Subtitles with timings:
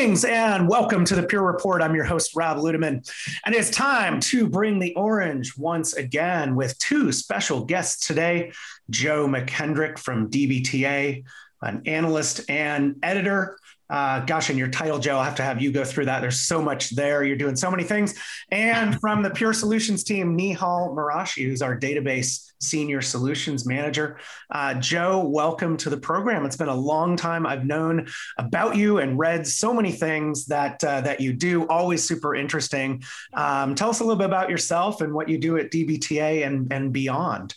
[0.00, 1.82] Greetings and welcome to the Pure Report.
[1.82, 3.06] I'm your host, Rob Ludeman.
[3.44, 8.50] And it's time to bring the orange once again with two special guests today
[8.88, 11.22] Joe McKendrick from DBTA,
[11.60, 13.58] an analyst and editor
[13.90, 16.20] uh, gosh, and your title, Joe, I'll have to have you go through that.
[16.20, 17.24] There's so much there.
[17.24, 18.14] You're doing so many things.
[18.50, 24.18] And from the Pure Solutions team, Nihal Mirashi, who's our database senior solutions manager.
[24.50, 26.44] Uh, Joe, welcome to the program.
[26.44, 27.46] It's been a long time.
[27.46, 28.06] I've known
[28.38, 31.66] about you and read so many things that uh, that you do.
[31.66, 33.02] Always super interesting.
[33.32, 36.72] Um, tell us a little bit about yourself and what you do at DBTA and
[36.72, 37.54] and beyond.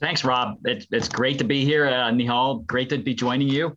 [0.00, 0.58] Thanks, Rob.
[0.64, 2.66] It, it's great to be here, uh, Nihal.
[2.66, 3.76] Great to be joining you.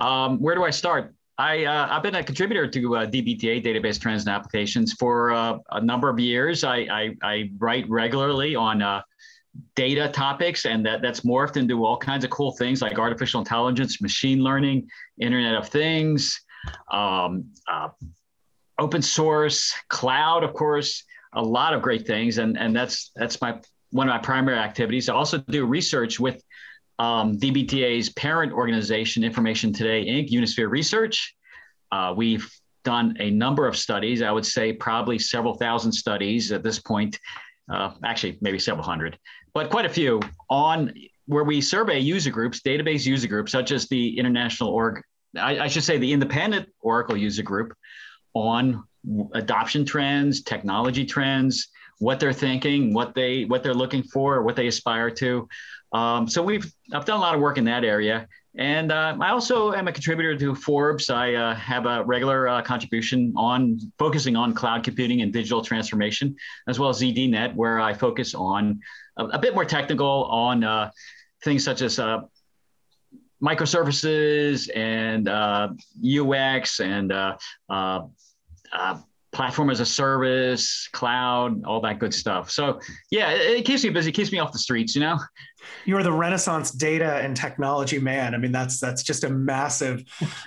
[0.00, 1.15] Um, where do I start?
[1.38, 5.58] I, uh, I've been a contributor to uh, DBTA database trends and applications for uh,
[5.70, 6.64] a number of years.
[6.64, 9.02] I, I, I write regularly on uh,
[9.74, 14.00] data topics, and that, that's morphed into all kinds of cool things like artificial intelligence,
[14.00, 14.88] machine learning,
[15.20, 16.40] Internet of Things,
[16.90, 17.88] um, uh,
[18.78, 23.60] open source, cloud, of course, a lot of great things, and and that's that's my
[23.90, 25.08] one of my primary activities.
[25.08, 26.42] I also do research with
[26.98, 31.34] um, DBTA's parent organization, Information Today Inc., Unisphere Research.
[31.92, 32.50] Uh, we've
[32.84, 37.18] done a number of studies, I would say probably several thousand studies at this point,
[37.70, 39.18] uh, actually, maybe several hundred,
[39.54, 40.92] but quite a few on
[41.26, 45.02] where we survey user groups, database user groups, such as the International Org,
[45.36, 47.74] I, I should say the Independent Oracle User Group,
[48.34, 48.84] on
[49.34, 54.66] adoption trends, technology trends, what they're thinking, what they what they're looking for, what they
[54.66, 55.48] aspire to.
[55.92, 59.30] Um, so we've I've done a lot of work in that area, and uh, I
[59.30, 61.10] also am a contributor to Forbes.
[61.10, 66.34] I uh, have a regular uh, contribution on focusing on cloud computing and digital transformation,
[66.66, 68.80] as well as ZDNet, where I focus on
[69.16, 70.90] a, a bit more technical on uh,
[71.44, 72.20] things such as uh,
[73.42, 75.28] microservices and
[76.02, 77.12] UX uh, and
[79.36, 82.50] platform as a service, cloud, all that good stuff.
[82.50, 82.80] So
[83.10, 85.18] yeah, it, it, keeps me busy, keeps me off the streets, you know.
[85.84, 88.34] You're the Renaissance data and technology man.
[88.34, 90.02] I mean, that's that's just a massive,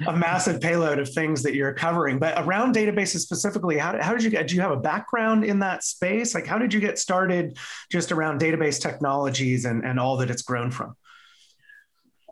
[0.08, 2.18] a massive payload of things that you're covering.
[2.18, 4.48] But around databases specifically, how, how did you get?
[4.48, 6.34] Do you have a background in that space?
[6.34, 7.58] Like, how did you get started
[7.92, 10.96] just around database technologies and and all that it's grown from?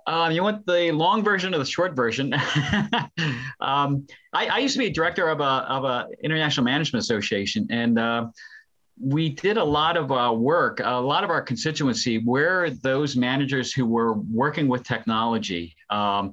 [0.07, 2.33] Um, you want the long version or the short version?
[3.59, 7.67] um, I, I, used to be a director of a of a international management association,
[7.69, 8.27] and uh,
[8.99, 10.79] we did a lot of uh, work.
[10.79, 15.75] A lot of our constituency were those managers who were working with technology.
[15.89, 16.31] Um,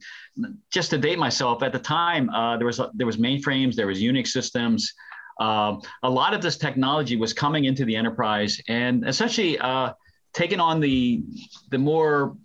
[0.71, 4.01] just to date myself, at the time uh, there was there was mainframes, there was
[4.01, 4.93] Unix systems.
[5.41, 9.95] Um, a lot of this technology was coming into the enterprise and essentially uh,
[10.33, 11.25] taking on the
[11.71, 12.37] the more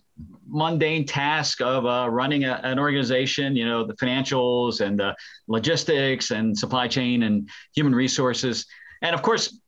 [0.47, 5.15] mundane task of uh, running a, an organization, you know, the financials and the
[5.47, 8.65] logistics and supply chain and human resources.
[9.01, 9.59] And of course,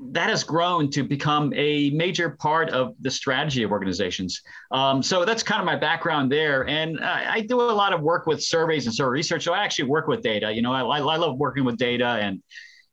[0.00, 4.40] that has grown to become a major part of the strategy of organizations.
[4.70, 6.68] Um, so that's kind of my background there.
[6.68, 9.42] And I, I, do a lot of work with surveys and survey research.
[9.42, 10.52] So I actually work with data.
[10.52, 12.40] You know, I, I love working with data and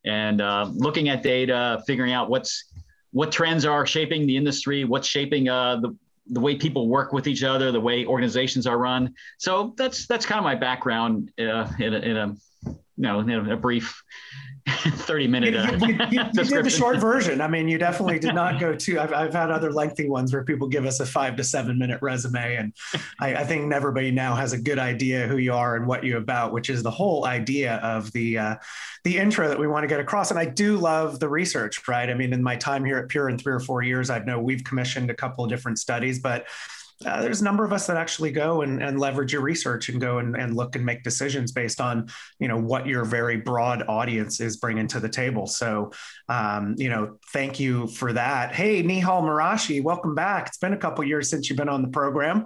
[0.04, 2.66] and uh, looking at data, figuring out what's
[3.12, 5.96] what trends are shaping the industry, what's shaping uh, the,
[6.28, 9.14] the way people work with each other, the way organizations are run.
[9.38, 12.36] So that's that's kind of my background uh, in, a, in a
[12.98, 13.20] know
[13.52, 14.04] a brief
[14.68, 17.40] 30 minute uh, you, you, you, you did the short version.
[17.40, 20.44] I mean you definitely did not go to I've, I've had other lengthy ones where
[20.44, 22.74] people give us a five to seven minute resume and
[23.20, 26.18] I, I, think everybody now has a good idea who you are and what you're
[26.18, 28.56] about which is the whole idea of the uh,
[29.04, 30.32] the intro that we want to get across.
[30.32, 32.10] And i do love the research right?
[32.10, 34.40] I mean in my time here at pure in three or four years i know
[34.40, 36.48] we've commissioned a couple of different studies but
[37.04, 40.00] uh, there's a number of us that actually go and, and leverage your research and
[40.00, 42.08] go and, and look and make decisions based on
[42.40, 45.46] you know what your very broad audience is bringing to the table.
[45.46, 45.92] So
[46.30, 50.78] um, you know thank you for that hey nihal mirashi welcome back it's been a
[50.78, 52.46] couple years since you've been on the program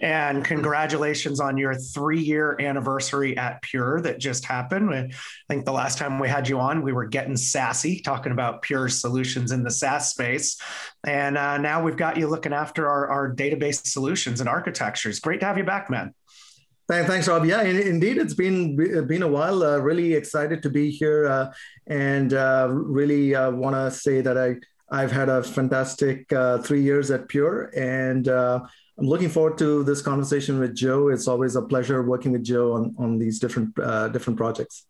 [0.00, 5.08] and congratulations on your three year anniversary at pure that just happened i
[5.48, 8.88] think the last time we had you on we were getting sassy talking about pure
[8.88, 10.60] solutions in the saas space
[11.04, 15.20] and uh, now we've got you looking after our, our database solutions and architectures.
[15.20, 16.14] Great to have you back, man.
[16.90, 17.44] Thanks, Rob.
[17.44, 18.74] Yeah, indeed, it's been
[19.06, 19.62] been a while.
[19.62, 21.52] Uh, really excited to be here, uh,
[21.86, 24.56] and uh, really uh, want to say that I
[24.90, 28.60] I've had a fantastic uh, three years at Pure, and uh,
[28.98, 31.08] I'm looking forward to this conversation with Joe.
[31.08, 33.74] It's always a pleasure working with Joe on on these different
[34.14, 34.86] different projects.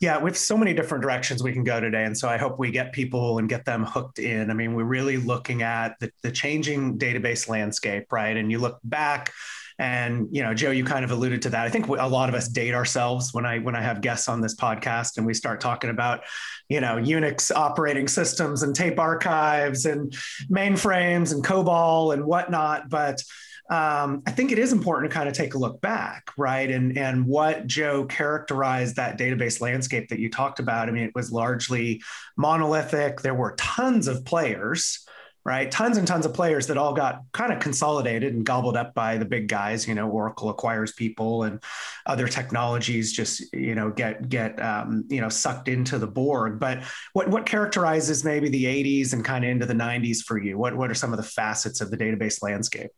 [0.00, 2.04] Yeah, we have so many different directions we can go today.
[2.04, 4.50] And so I hope we get people and get them hooked in.
[4.50, 8.36] I mean, we're really looking at the, the changing database landscape, right?
[8.36, 9.32] And you look back
[9.78, 11.66] And you know, Joe, you kind of alluded to that.
[11.66, 14.40] I think a lot of us date ourselves when I when I have guests on
[14.40, 16.20] this podcast and we start talking about,
[16.68, 20.12] you know, Unix operating systems and tape archives and
[20.50, 22.88] mainframes and COBOL and whatnot.
[22.88, 23.22] But
[23.68, 26.70] um, I think it is important to kind of take a look back, right?
[26.70, 30.88] And and what Joe characterized that database landscape that you talked about.
[30.88, 32.02] I mean, it was largely
[32.36, 33.20] monolithic.
[33.20, 35.05] There were tons of players,
[35.46, 35.70] right?
[35.70, 39.16] Tons and tons of players that all got kind of consolidated and gobbled up by
[39.16, 39.86] the big guys.
[39.86, 41.62] You know, Oracle acquires people, and
[42.04, 46.58] other technologies just you know get get um, you know sucked into the Borg.
[46.58, 46.82] But
[47.12, 50.58] what what characterizes maybe the 80s and kind of into the 90s for you?
[50.58, 52.90] What what are some of the facets of the database landscape?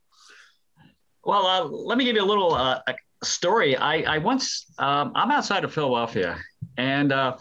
[1.22, 2.80] Well, uh, let me give you a little uh,
[3.22, 3.76] story.
[3.76, 6.38] I, I once, um, I'm outside of Philadelphia,
[6.78, 7.36] and uh,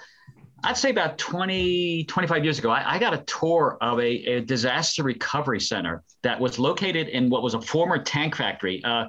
[0.64, 4.42] I'd say about 20, 25 years ago, I, I got a tour of a, a,
[4.42, 8.84] disaster recovery center that was located in what was a former tank factory.
[8.84, 9.06] Uh,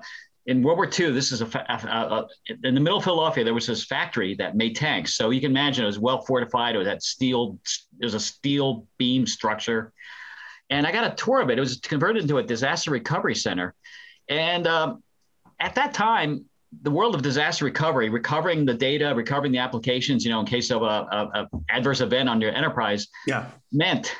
[0.47, 2.27] in World War II, this is a, a,
[2.65, 3.45] in the middle of Philadelphia.
[3.45, 5.15] There was this factory that made tanks.
[5.15, 6.75] So you can imagine it was well fortified.
[6.75, 7.59] It had steel.
[8.00, 9.93] It was a steel beam structure,
[10.71, 11.59] and I got a tour of it.
[11.59, 13.75] It was converted into a disaster recovery center,
[14.27, 15.03] and um,
[15.61, 16.47] at that time,
[16.82, 20.70] the world of disaster recovery, recovering the data, recovering the applications, you know, in case
[20.70, 24.15] of a, a, a adverse event on your enterprise, yeah, meant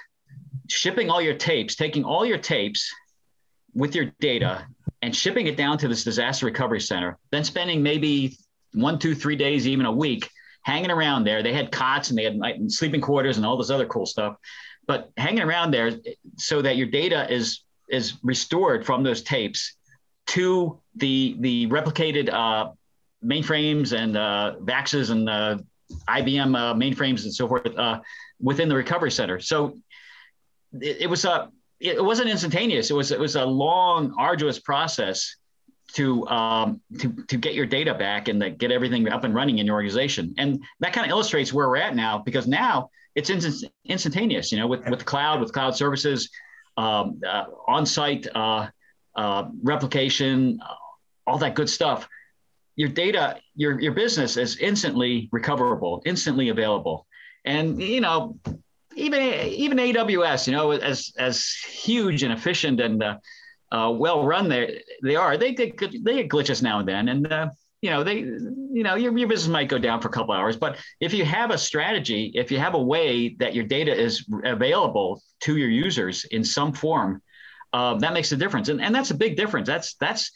[0.69, 2.91] shipping all your tapes, taking all your tapes
[3.75, 4.67] with your data
[5.03, 8.37] and shipping it down to this disaster recovery center, then spending maybe
[8.75, 10.29] one, two, three days, even a week
[10.63, 11.43] hanging around there.
[11.43, 12.41] They had cots and they had
[12.71, 14.37] sleeping quarters and all this other cool stuff,
[14.87, 15.93] but hanging around there
[16.37, 19.78] so that your data is is restored from those tapes
[20.29, 22.71] to the the replicated uh,
[23.25, 25.59] mainframes and uh, VAXes and uh,
[26.09, 28.01] IBM uh, mainframes and so forth uh,
[28.41, 29.41] within the recovery center.
[29.41, 29.79] So
[30.81, 32.91] it, it was a it wasn't instantaneous.
[32.91, 35.37] It was it was a long, arduous process
[35.95, 39.67] to um, to to get your data back and get everything up and running in
[39.67, 40.35] your organization.
[40.39, 44.53] And that kind of illustrates where we're at now because now it's instant, instantaneous.
[44.53, 46.29] You know, with with cloud, with cloud services,
[46.77, 48.69] um, uh, on site uh,
[49.19, 50.61] uh, replication,
[51.27, 52.09] all that good stuff.
[52.77, 57.05] Your data, your your business is instantly recoverable, instantly available,
[57.45, 58.39] and you know,
[58.95, 59.21] even
[59.65, 63.19] even AWS, you know, as as huge and efficient and uh,
[63.73, 67.33] uh, well run they they are, they get they get glitches now and then, and
[67.33, 67.49] uh,
[67.83, 70.57] you know they you know your, your business might go down for a couple hours
[70.57, 74.27] but if you have a strategy if you have a way that your data is
[74.45, 77.23] available to your users in some form
[77.73, 78.69] uh, that makes a difference.
[78.69, 79.67] And, and that's a big difference.
[79.67, 80.31] That's, that's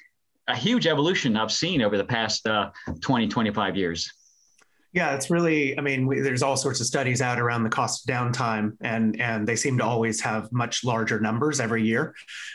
[0.49, 2.71] a huge evolution I've seen over the past uh,
[3.01, 4.13] 20, 25 years.
[4.93, 5.79] Yeah, it's really.
[5.79, 9.19] I mean, we, there's all sorts of studies out around the cost of downtime, and
[9.21, 12.15] and they seem to always have much larger numbers every year.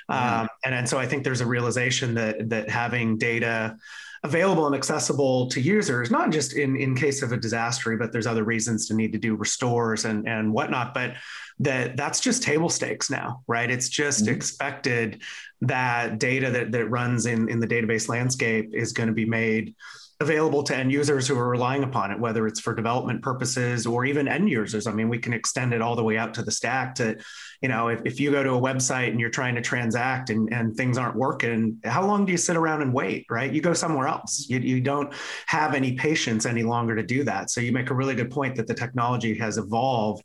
[0.10, 0.42] Mm-hmm.
[0.42, 3.78] Um, and and so I think there's a realization that that having data
[4.24, 8.28] available and accessible to users, not just in in case of a disaster, but there's
[8.28, 10.94] other reasons to need to do restores and and whatnot.
[10.94, 11.16] But
[11.60, 13.69] that that's just table stakes now, right?
[13.69, 14.36] It's just mm-hmm.
[14.36, 15.24] expected
[15.62, 19.75] that data that, that runs in, in the database landscape is going to be made
[20.19, 24.04] available to end users who are relying upon it, whether it's for development purposes or
[24.04, 24.88] even end users.
[24.88, 27.18] I mean, we can extend it all the way out to the stack to,
[27.62, 30.51] you know, if, if you go to a website and you're trying to transact and,
[30.51, 33.53] and things aren't working, how long do you sit around and wait, right?
[33.53, 34.48] You go somewhere else.
[34.50, 35.13] You, you don't
[35.46, 37.51] have any patience any longer to do that.
[37.51, 40.24] So you make a really good point that the technology has evolved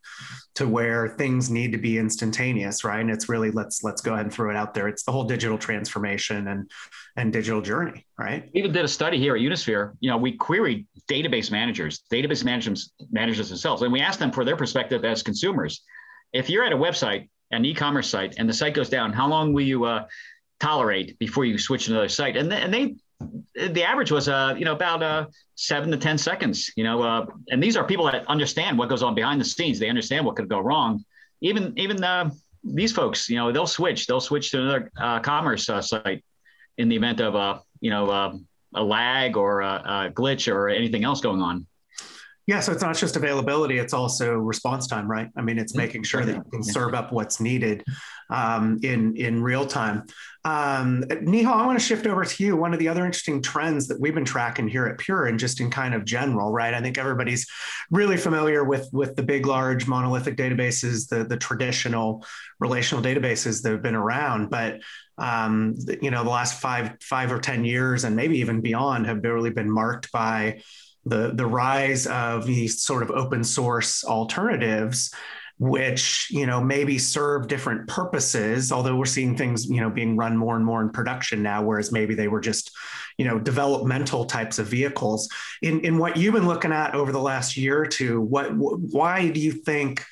[0.55, 3.01] to where things need to be instantaneous, right?
[3.01, 4.89] And it's really let's let's go ahead and throw it out there.
[4.89, 6.71] It's the whole digital transformation and
[7.17, 8.49] and digital journey, right?
[8.55, 9.93] We even did a study here at Unisphere.
[10.01, 14.45] You know, we queried database managers, database managers managers themselves, and we asked them for
[14.45, 15.83] their perspective as consumers.
[16.33, 19.53] If you're at a website, an e-commerce site, and the site goes down, how long
[19.53, 20.07] will you uh,
[20.61, 22.37] tolerate before you switch to another site?
[22.37, 22.97] And, th- and they
[23.55, 27.27] the average was uh, you know about uh, seven to ten seconds you know uh,
[27.51, 30.37] and these are people that understand what goes on behind the scenes they understand what
[30.37, 31.05] could go wrong
[31.41, 32.29] even even uh,
[32.65, 36.25] these folks you know they'll switch they'll switch to another uh, commerce uh, site
[36.79, 38.11] in the event of a you know
[38.75, 41.67] a lag or a, a glitch or anything else going on
[42.47, 45.29] yeah, so it's not just availability; it's also response time, right?
[45.37, 47.85] I mean, it's making sure that you can serve up what's needed
[48.31, 50.05] um, in in real time.
[50.45, 52.57] Um, Nihal, I want to shift over to you.
[52.57, 55.61] One of the other interesting trends that we've been tracking here at Pure, and just
[55.61, 56.75] in kind of general, right?
[56.75, 57.47] I think everybody's
[57.91, 62.25] really familiar with with the big, large monolithic databases, the the traditional
[62.59, 64.81] relational databases that have been around, but
[65.19, 69.23] um, you know, the last five five or ten years, and maybe even beyond, have
[69.23, 70.61] really been marked by
[71.05, 75.13] the the rise of these sort of open source alternatives
[75.59, 80.37] which you know maybe serve different purposes although we're seeing things you know being run
[80.37, 82.73] more and more in production now whereas maybe they were just
[83.19, 85.29] you know developmental types of vehicles.
[85.61, 89.29] In in what you've been looking at over the last year or two what why
[89.29, 90.05] do you think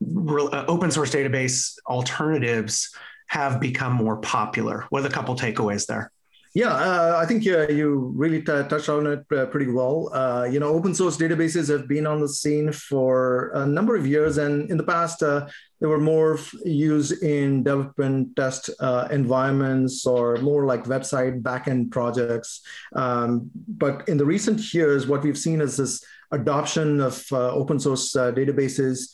[0.00, 2.94] uh, open source database alternatives
[3.26, 4.86] have become more popular?
[4.90, 6.10] What are the couple takeaways there
[6.54, 10.08] yeah, uh, I think yeah, you really t- touched on it uh, pretty well.
[10.14, 14.06] Uh, you know, open source databases have been on the scene for a number of
[14.06, 15.48] years, and in the past, uh,
[15.80, 22.60] they were more used in development test uh, environments or more like website backend projects.
[22.94, 27.80] Um, but in the recent years, what we've seen is this adoption of uh, open
[27.80, 29.08] source databases.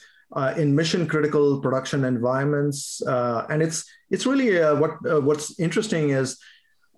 [0.59, 3.03] in mission critical production environments,
[3.49, 4.93] and it's it's really what
[5.25, 6.39] what's interesting is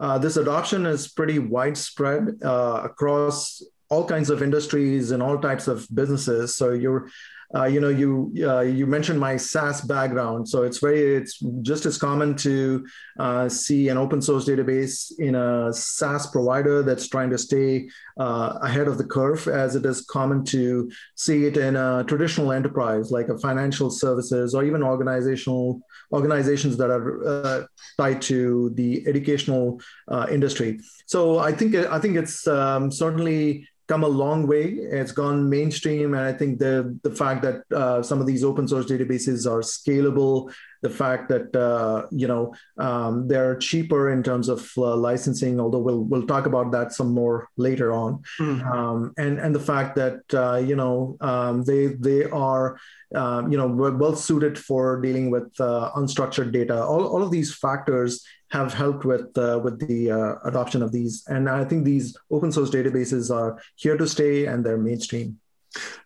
[0.02, 5.68] uh, this adoption is pretty widespread uh, across all kinds of industries and all types
[5.68, 6.56] of businesses.
[6.56, 7.08] So you're
[7.54, 11.84] uh, you know, you uh, you mentioned my SaaS background, so it's very it's just
[11.84, 12.86] as common to
[13.18, 18.58] uh, see an open source database in a SaaS provider that's trying to stay uh,
[18.62, 23.10] ahead of the curve, as it is common to see it in a traditional enterprise
[23.10, 25.80] like a financial services or even organizational
[26.12, 27.62] organizations that are uh,
[27.98, 30.80] tied to the educational uh, industry.
[31.06, 34.64] So I think I think it's um, certainly come a long way.
[35.00, 38.66] It's gone mainstream, and I think the the fact that uh, some of these open
[38.66, 44.48] source databases are scalable, the fact that uh, you know um, they're cheaper in terms
[44.48, 48.66] of uh, licensing, although we'll we'll talk about that some more later on, mm-hmm.
[48.72, 52.78] um, and and the fact that uh, you know um, they they are
[53.14, 56.82] um, you know well suited for dealing with uh, unstructured data.
[56.82, 61.24] All all of these factors have helped with uh, with the uh, adoption of these.
[61.26, 65.38] And I think these open source databases are here to stay and they're mainstream.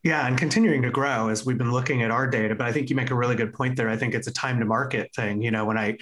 [0.02, 2.54] Yeah, and continuing to grow as we've been looking at our data.
[2.54, 3.88] But I think you make a really good point there.
[3.88, 5.42] I think it's a time to market thing.
[5.42, 5.96] You know, when I,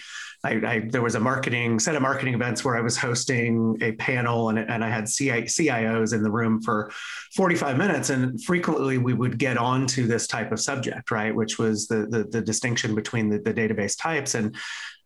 [0.45, 3.93] I, I there was a marketing set of marketing events where I was hosting a
[3.93, 6.93] panel and, and I had CI, CIOs in the room for
[7.35, 11.35] 45 minutes, and frequently we would get onto this type of subject, right?
[11.35, 14.35] Which was the the, the distinction between the, the database types.
[14.35, 14.55] And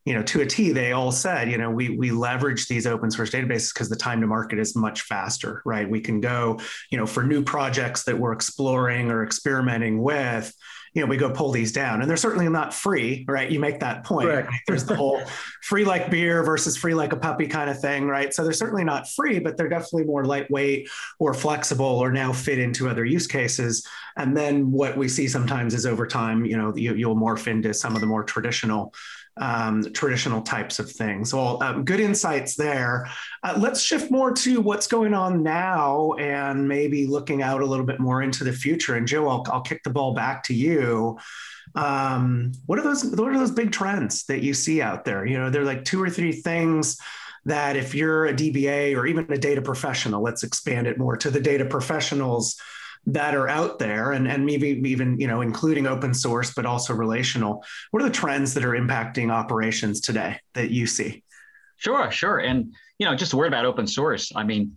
[0.09, 3.11] you know, to a T, they all said, you know, we we leverage these open
[3.11, 5.89] source databases because the time to market is much faster, right?
[5.89, 6.59] We can go,
[6.91, 10.51] you know, for new projects that we're exploring or experimenting with,
[10.95, 12.01] you know, we go pull these down.
[12.01, 13.51] And they're certainly not free, right?
[13.51, 14.29] You make that point.
[14.29, 14.49] Right?
[14.67, 15.23] There's the whole
[15.63, 18.33] free like beer versus free like a puppy kind of thing, right?
[18.33, 20.89] So they're certainly not free, but they're definitely more lightweight
[21.19, 23.87] or flexible or now fit into other use cases.
[24.17, 27.75] And then what we see sometimes is over time, you know, you, you'll morph into
[27.75, 28.95] some of the more traditional
[29.41, 31.35] um, traditional types of things.
[31.35, 33.09] Well, um, good insights there.
[33.43, 37.87] Uh, let's shift more to what's going on now and maybe looking out a little
[37.87, 38.97] bit more into the future.
[38.97, 41.19] And Joe, I'll, I'll kick the ball back to you.
[41.75, 43.05] Um, what are those?
[43.05, 45.27] What are those big trends that you see out there?
[45.27, 46.99] You know, they're like two or three things
[47.45, 51.31] that if you're a DBA or even a data professional, let's expand it more to
[51.31, 52.61] the data professionals
[53.13, 56.93] that are out there and, and maybe even you know including open source but also
[56.93, 61.23] relational what are the trends that are impacting operations today that you see?
[61.77, 62.39] Sure sure.
[62.39, 64.33] And you know just a word about open source.
[64.35, 64.77] I mean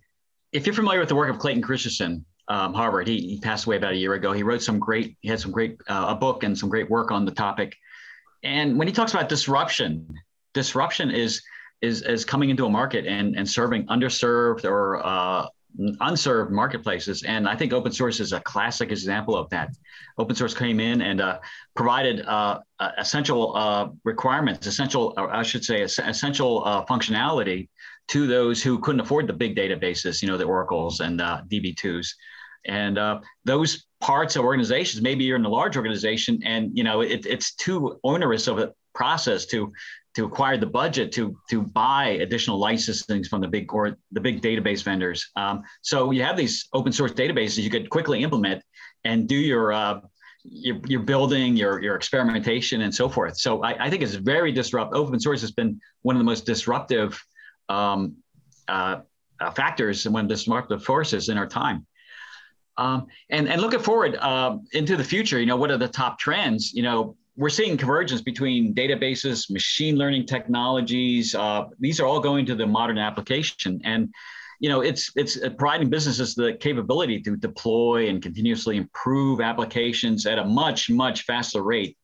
[0.52, 3.76] if you're familiar with the work of clayton christensen um, harvard he, he, passed away
[3.76, 4.32] about a year ago.
[4.32, 7.10] He wrote some great he had some great uh, a book and some great work
[7.10, 7.76] on the topic.
[8.42, 10.08] And when he talks about disruption
[10.54, 11.42] disruption is
[11.82, 15.46] is is coming into a market and and serving underserved or uh,
[16.00, 17.22] unserved marketplaces.
[17.22, 19.70] And I think open source is a classic example of that.
[20.18, 21.38] Open source came in and uh,
[21.74, 27.68] provided uh, uh essential uh, requirements, essential, I should say, essential uh, functionality
[28.08, 32.08] to those who couldn't afford the big databases, you know, the Oracles and DB2s.
[32.66, 32.98] And
[33.44, 37.54] those parts of organizations, maybe you're in a large organization and, you know, it, it's
[37.54, 39.72] too onerous of a process to
[40.14, 44.42] to acquire the budget to to buy additional licensings from the big or the big
[44.42, 45.30] database vendors.
[45.36, 48.62] Um, so you have these open source databases you could quickly implement
[49.04, 50.00] and do your uh,
[50.44, 53.36] your, your building, your your experimentation, and so forth.
[53.38, 54.98] So I, I, think it's very disruptive.
[54.98, 57.20] Open source has been one of the most disruptive
[57.68, 58.16] um,
[58.68, 59.00] uh,
[59.40, 61.86] uh, factors and one of the disruptive forces in our time.
[62.76, 66.18] Um, and and looking forward uh, into the future, you know, what are the top
[66.18, 66.72] trends?
[66.72, 71.34] You know, we're seeing convergence between databases, machine learning technologies.
[71.34, 74.12] Uh, these are all going to the modern application, and
[74.60, 80.38] you know it's it's providing businesses the capability to deploy and continuously improve applications at
[80.38, 81.96] a much much faster rate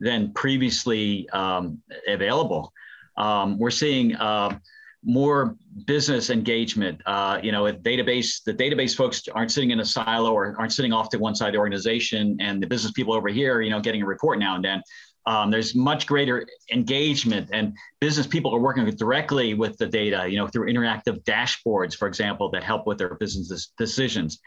[0.00, 2.72] than previously um, available.
[3.16, 4.58] Um, we're seeing uh,
[5.04, 5.56] more
[5.86, 7.00] business engagement.
[7.06, 10.72] Uh, you know, a database, the database folks aren't sitting in a silo or aren't
[10.72, 13.70] sitting off to one side of the organization, and the business people over here, you
[13.70, 14.82] know, getting a report now and then.
[15.26, 20.26] Um, there's much greater engagement, and business people are working directly with the data.
[20.28, 24.40] You know, through interactive dashboards, for example, that help with their business decisions.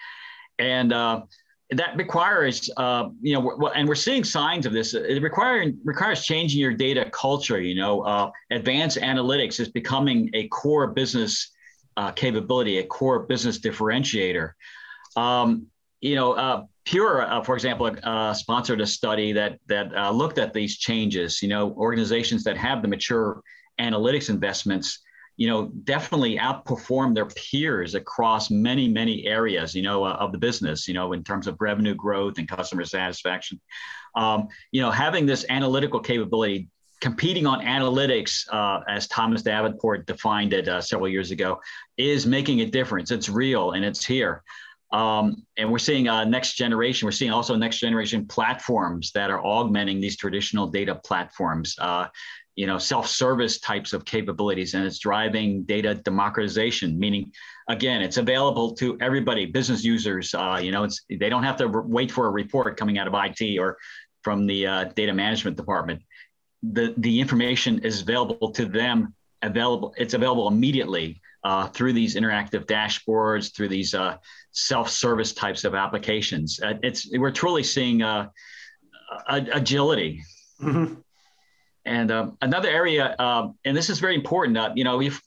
[0.59, 1.21] And uh,
[1.71, 4.93] that requires, uh, you know, and we're seeing signs of this.
[4.93, 7.59] It requires requires changing your data culture.
[7.59, 11.51] You know, uh, advanced analytics is becoming a core business
[11.97, 14.51] uh, capability, a core business differentiator.
[15.17, 15.67] Um,
[15.99, 20.53] you know, uh, Pure, uh, for example, uh, sponsored a study that that looked at
[20.53, 21.41] these changes.
[21.41, 23.41] You know, organizations that have the mature
[23.77, 25.01] analytics investments
[25.37, 30.37] you know, definitely outperform their peers across many, many areas, you know, uh, of the
[30.37, 33.61] business, you know, in terms of revenue growth and customer satisfaction.
[34.15, 36.69] Um, you know, having this analytical capability,
[37.01, 41.61] competing on analytics, uh, as Thomas Davenport defined it uh, several years ago,
[41.97, 43.11] is making a difference.
[43.11, 44.43] It's real and it's here.
[44.91, 47.05] Um, and we're seeing uh, next generation.
[47.05, 51.75] We're seeing also next generation platforms that are augmenting these traditional data platforms.
[51.77, 52.07] Uh,
[52.57, 57.31] you know self-service types of capabilities and it's driving data democratization meaning
[57.69, 61.67] again it's available to everybody business users uh, you know it's they don't have to
[61.67, 63.77] wait for a report coming out of it or
[64.27, 66.01] from the uh, data management department.
[66.61, 72.65] The the information is available to them available it's available immediately uh, through these interactive
[72.65, 74.17] dashboards through these uh,
[74.51, 76.59] self-service types of applications.
[76.61, 78.27] Uh, it's we're truly seeing uh,
[79.29, 80.21] agility.
[80.61, 80.95] Mm-hmm.
[81.87, 85.21] And um, another area, um, and this is very important, uh, you know, if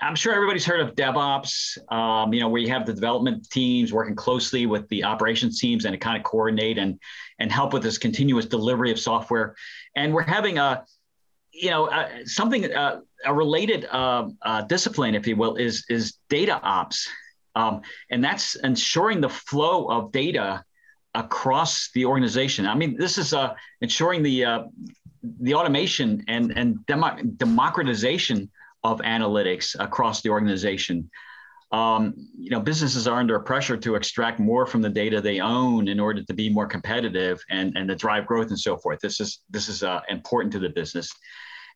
[0.00, 3.92] I'm sure everybody's heard of DevOps, um, you know, where you have the development teams
[3.92, 6.98] working closely with the operations teams and to kind of coordinate and
[7.38, 9.54] and help with this continuous delivery of software.
[9.94, 10.84] And we're having a,
[11.52, 11.90] you know,
[12.24, 17.08] something uh, a related uh, uh, discipline, if you will, is is data ops,
[17.54, 20.64] um, and that's ensuring the flow of data
[21.14, 22.66] across the organization.
[22.66, 24.62] I mean, this is uh, ensuring the uh,
[25.40, 28.50] the automation and, and demo, democratization
[28.84, 31.10] of analytics across the organization.
[31.72, 35.88] Um, you know, businesses are under pressure to extract more from the data they own
[35.88, 39.00] in order to be more competitive and, and to drive growth and so forth.
[39.00, 41.10] This is this is uh, important to the business,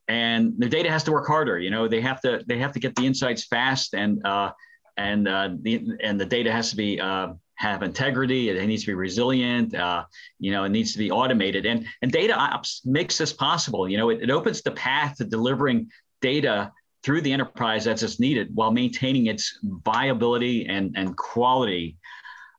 [0.06, 1.58] and the data has to work harder.
[1.58, 4.52] You know, they have to they have to get the insights fast, and uh,
[4.96, 8.48] and uh, the and the data has to be uh, have integrity.
[8.48, 9.74] It needs to be resilient.
[9.74, 10.04] Uh,
[10.38, 11.66] you know, it needs to be automated.
[11.66, 13.86] And and data ops makes this possible.
[13.86, 15.90] You know, it, it opens the path to delivering
[16.22, 21.98] data through the enterprise as it's needed while maintaining its viability and and quality.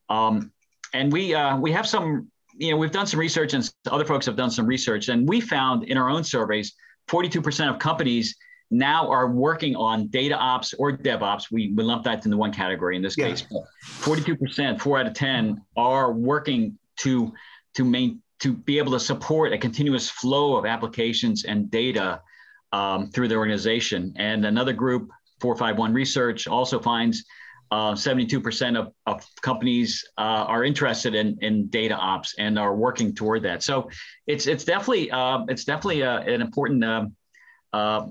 [0.07, 0.51] Um,
[0.93, 2.29] and we uh, we have some.
[2.57, 5.41] You know, we've done some research, and other folks have done some research, and we
[5.41, 6.75] found in our own surveys,
[7.09, 8.35] 42% of companies
[8.71, 11.51] now are working on data ops or DevOps.
[11.51, 13.29] We, we lump that into one category in this yeah.
[13.29, 13.45] case.
[13.99, 17.33] 42%, four out of 10 are working to,
[17.75, 22.21] to, main, to be able to support a continuous flow of applications and data
[22.71, 24.13] um, through the organization.
[24.15, 25.09] And another group,
[25.41, 27.25] 451 Research, also finds
[27.71, 33.15] uh, 72% of, of companies uh, are interested in, in data ops and are working
[33.15, 33.63] toward that.
[33.63, 33.89] So
[34.27, 37.15] it's it's definitely uh, it's definitely uh, an important um,
[37.71, 38.07] uh,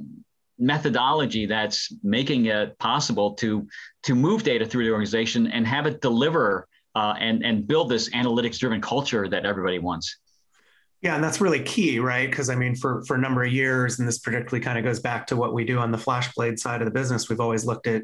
[0.61, 3.67] methodology that's making it possible to
[4.03, 8.11] to move data through the organization and have it deliver uh, and and build this
[8.11, 10.19] analytics driven culture that everybody wants.
[11.03, 12.29] Yeah, and that's really key, right?
[12.29, 15.01] Because I mean, for for a number of years, and this particularly kind of goes
[15.01, 17.29] back to what we do on the FlashBlade side of the business.
[17.29, 18.03] We've always looked at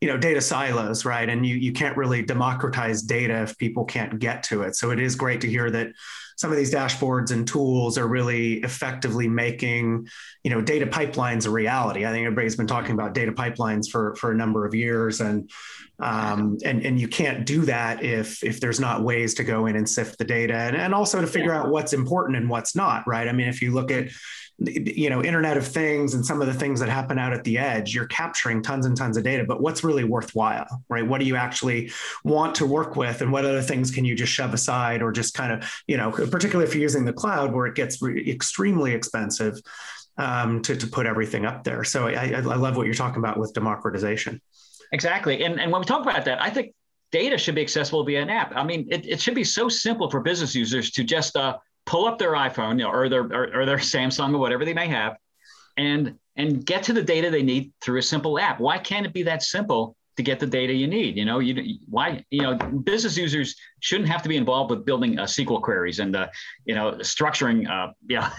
[0.00, 1.28] you know data silos right?
[1.28, 4.76] And you you can't really democratize data if people can't get to it.
[4.76, 5.92] So it is great to hear that
[6.36, 10.08] some of these dashboards and tools are really effectively making
[10.42, 12.06] you know data pipelines a reality.
[12.06, 15.50] I think everybody's been talking about data pipelines for for a number of years and
[15.98, 19.76] um, and and you can't do that if if there's not ways to go in
[19.76, 23.06] and sift the data and, and also to figure out what's important and what's not
[23.06, 23.28] right?
[23.28, 24.08] I mean if you look at
[24.60, 27.56] you know internet of things and some of the things that happen out at the
[27.56, 29.44] edge you're capturing tons and tons of data.
[29.44, 31.06] But what's really worthwhile right?
[31.06, 31.90] What do you actually
[32.24, 33.22] want to work with?
[33.22, 36.10] And what other things can you just shove aside or just kind of you know
[36.10, 39.60] particularly if you're using the cloud where it gets re- extremely expensive
[40.18, 41.82] um, to, to put everything up there.
[41.84, 44.40] So I, I love what you're talking about with democratization.
[44.92, 45.42] Exactly.
[45.44, 46.74] And, and when we talk about that i think
[47.12, 48.52] data should be accessible via an app.
[48.54, 51.56] I mean it, it should be so simple for business users to just uh,
[51.90, 54.74] pull up their iPhone you know, or their or, or their Samsung or whatever they
[54.74, 55.16] may have,
[55.76, 58.60] and and get to the data they need through a simple app.
[58.60, 61.16] Why can't it be that simple to get the data you need?
[61.16, 65.18] You know, you why you know business users shouldn't have to be involved with building
[65.18, 66.28] uh, SQL queries and uh,
[66.64, 68.30] you know structuring uh, yeah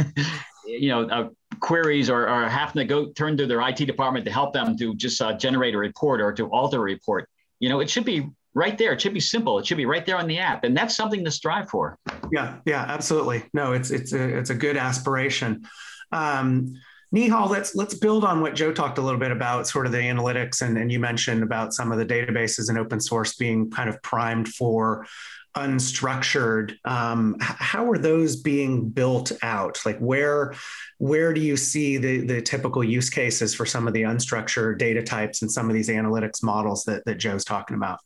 [0.66, 1.28] you know uh,
[1.60, 4.96] queries or, or having to go turn to their IT department to help them to
[4.96, 7.28] just uh, generate a report or to alter a report.
[7.60, 8.94] You know, it should be right there.
[8.94, 9.60] It should be simple.
[9.60, 11.98] It should be right there on the app, and that's something to strive for.
[12.32, 13.44] Yeah, yeah, absolutely.
[13.54, 15.68] No, it's it's a it's a good aspiration.
[16.12, 16.74] Um,
[17.14, 20.00] Nihal, let's let's build on what Joe talked a little bit about, sort of the
[20.00, 23.90] analytics, and, and you mentioned about some of the databases and open source being kind
[23.90, 25.06] of primed for
[25.56, 26.78] unstructured.
[26.86, 29.82] Um, how are those being built out?
[29.86, 30.54] Like where
[30.98, 35.04] where do you see the the typical use cases for some of the unstructured data
[35.04, 38.00] types and some of these analytics models that that Joe's talking about?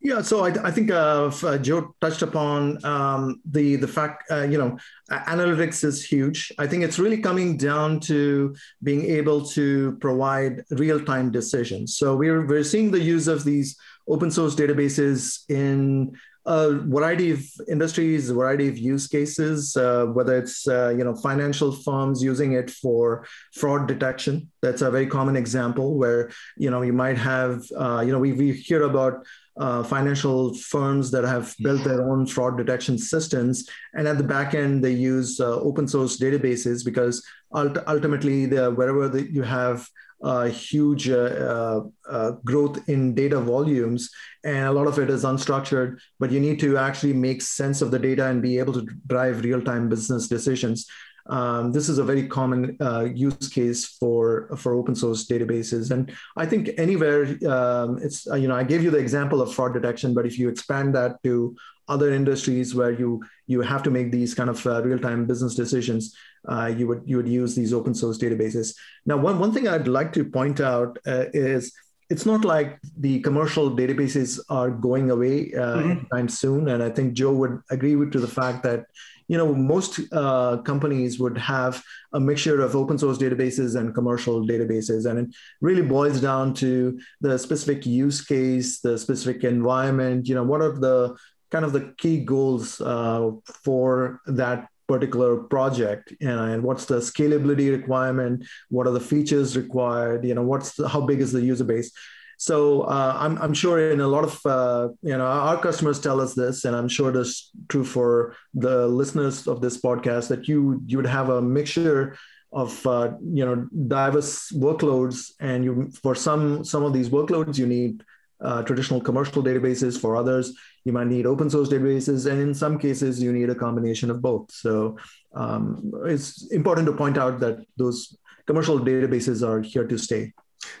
[0.00, 4.42] Yeah, so I, I think uh, uh, Joe touched upon um, the the fact uh,
[4.42, 4.78] you know
[5.10, 6.52] analytics is huge.
[6.56, 11.96] I think it's really coming down to being able to provide real time decisions.
[11.96, 17.44] So we're we're seeing the use of these open source databases in a variety of
[17.68, 22.52] industries, a variety of use cases, uh, whether it's uh, you know financial firms using
[22.52, 24.50] it for fraud detection.
[24.62, 28.32] That's a very common example where you know you might have uh, you know we,
[28.32, 29.26] we hear about
[29.58, 33.68] uh, financial firms that have built their own fraud detection systems.
[33.94, 38.70] And at the back end, they use uh, open source databases because ult- ultimately, the,
[38.70, 39.88] wherever the, you have
[40.22, 44.10] uh, huge uh, uh, growth in data volumes,
[44.44, 47.90] and a lot of it is unstructured, but you need to actually make sense of
[47.90, 50.86] the data and be able to drive real time business decisions.
[51.28, 56.12] Um, this is a very common uh, use case for for open source databases, and
[56.36, 59.74] I think anywhere um, it's uh, you know I gave you the example of fraud
[59.74, 61.54] detection, but if you expand that to
[61.88, 65.54] other industries where you you have to make these kind of uh, real time business
[65.54, 66.16] decisions,
[66.48, 68.74] uh, you would you would use these open source databases.
[69.04, 71.72] Now, one one thing I'd like to point out uh, is
[72.10, 75.90] it's not like the commercial databases are going away uh, mm-hmm.
[75.90, 76.68] anytime soon.
[76.68, 78.86] And I think Joe would agree with to the fact that
[79.28, 84.46] you know most uh, companies would have a mixture of open source databases and commercial
[84.46, 90.34] databases and it really boils down to the specific use case the specific environment you
[90.34, 91.14] know what are the
[91.50, 93.30] kind of the key goals uh,
[93.64, 100.34] for that particular project and what's the scalability requirement what are the features required you
[100.34, 101.92] know what's the, how big is the user base
[102.38, 106.20] so uh, I'm, I'm sure in a lot of uh, you know our customers tell
[106.20, 110.80] us this, and I'm sure that's true for the listeners of this podcast that you
[110.86, 112.16] you would have a mixture
[112.52, 117.66] of uh, you know diverse workloads, and you for some some of these workloads you
[117.66, 118.04] need
[118.40, 120.00] uh, traditional commercial databases.
[120.00, 123.54] For others, you might need open source databases, and in some cases you need a
[123.56, 124.52] combination of both.
[124.52, 124.96] So
[125.34, 130.32] um, it's important to point out that those commercial databases are here to stay.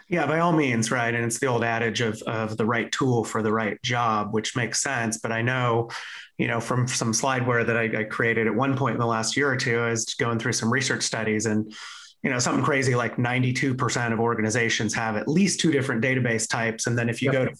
[0.08, 1.14] Yeah, by all means, right.
[1.14, 4.56] And it's the old adage of, of the right tool for the right job, which
[4.56, 5.18] makes sense.
[5.18, 5.90] But I know,
[6.38, 9.36] you know, from some slideware that I, I created at one point in the last
[9.36, 11.74] year or two, I was going through some research studies and
[12.22, 16.86] you know something crazy like 92% of organizations have at least two different database types.
[16.86, 17.44] And then if you yep.
[17.46, 17.58] go to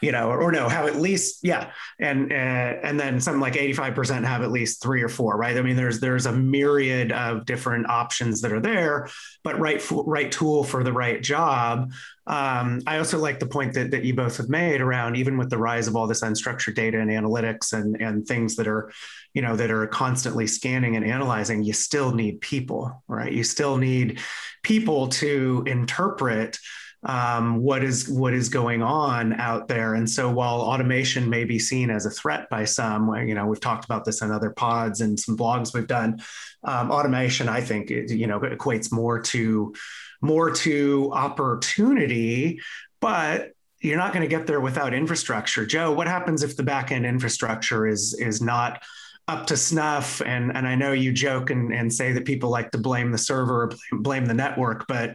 [0.00, 1.72] you know or, or, no have at least yeah.
[2.00, 5.56] And uh, and then something like 85% have at least three or four right?
[5.56, 9.08] I mean there's there's a myriad of different options that are there
[9.44, 11.92] but right right tool for the right job
[12.28, 15.48] um, I also like the point that, that you both have made around even with
[15.48, 18.92] the rise of all this unstructured data and analytics and, and things that are,
[19.32, 23.32] you know, that are constantly scanning and analyzing, you still need people, right?
[23.32, 24.20] You still need
[24.62, 26.58] people to interpret
[27.04, 29.94] um, what is what is going on out there.
[29.94, 33.60] And so while automation may be seen as a threat by some, you know, we've
[33.60, 36.18] talked about this in other pods and some blogs we've done.
[36.64, 39.74] Um, automation, I think, you know, equates more to
[40.20, 42.60] more to opportunity,
[43.00, 43.50] but
[43.80, 45.64] you're not going to get there without infrastructure.
[45.64, 48.82] Joe, what happens if the backend infrastructure is is not
[49.28, 50.20] up to snuff?
[50.22, 53.18] And and I know you joke and, and say that people like to blame the
[53.18, 55.14] server or blame, blame the network, but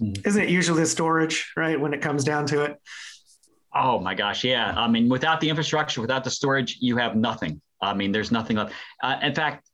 [0.00, 0.26] mm.
[0.26, 1.80] isn't it usually the storage, right?
[1.80, 2.80] When it comes down to it.
[3.76, 4.72] Oh my gosh, yeah.
[4.76, 7.60] I mean, without the infrastructure, without the storage, you have nothing.
[7.82, 8.72] I mean, there's nothing left.
[9.02, 9.68] Uh, in fact,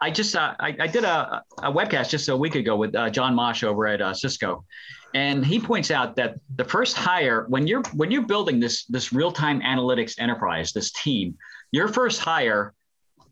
[0.00, 3.10] I just uh, I, I, did a, a, webcast just a week ago with uh,
[3.10, 4.64] John Mosh over at uh, Cisco,
[5.14, 9.12] and he points out that the first hire when you're when you're building this this
[9.12, 11.36] real time analytics enterprise, this team,
[11.70, 12.74] your first hire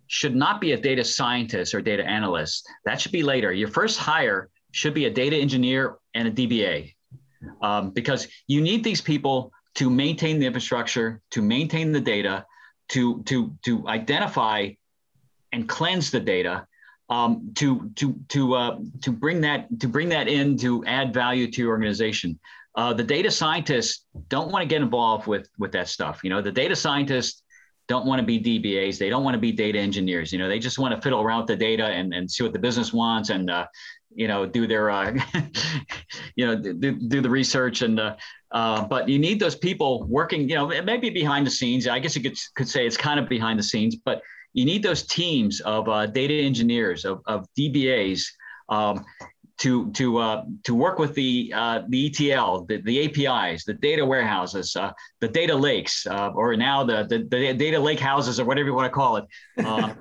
[0.09, 2.67] should not be a data scientist or data analyst.
[2.85, 3.53] That should be later.
[3.53, 6.95] Your first hire should be a data engineer and a DBA,
[7.63, 12.45] um, because you need these people to maintain the infrastructure, to maintain the data,
[12.89, 14.69] to to to identify
[15.53, 16.67] and cleanse the data
[17.09, 21.51] um, to to to uh, to bring that to bring that in to add value
[21.51, 22.39] to your organization.
[22.75, 26.21] Uh, the data scientists don't want to get involved with with that stuff.
[26.23, 27.43] You know, the data scientists
[27.89, 28.99] don't want to be DBAs.
[28.99, 30.33] They don't want to be data engineers.
[30.33, 32.53] You know, they just want to fiddle around with the data and, and see what
[32.53, 33.67] the business wants and, uh,
[34.15, 35.15] you know, do their, uh,
[36.37, 38.15] you know, do, do the research and, uh,
[38.53, 41.89] uh, but you need those people working, you know, maybe behind the scenes.
[41.89, 44.21] I guess you could, could say it's kind of behind the scenes, but
[44.59, 48.23] you need those teams of uh, data engineers, of, of DBAs,
[48.69, 49.05] um,
[49.59, 54.05] to to uh, to work with the uh, the ETL, the, the APIs, the data
[54.05, 58.45] warehouses, uh, the data lakes, uh, or now the, the, the data lake houses, or
[58.45, 59.25] whatever you want to call it.
[59.59, 59.95] Uh,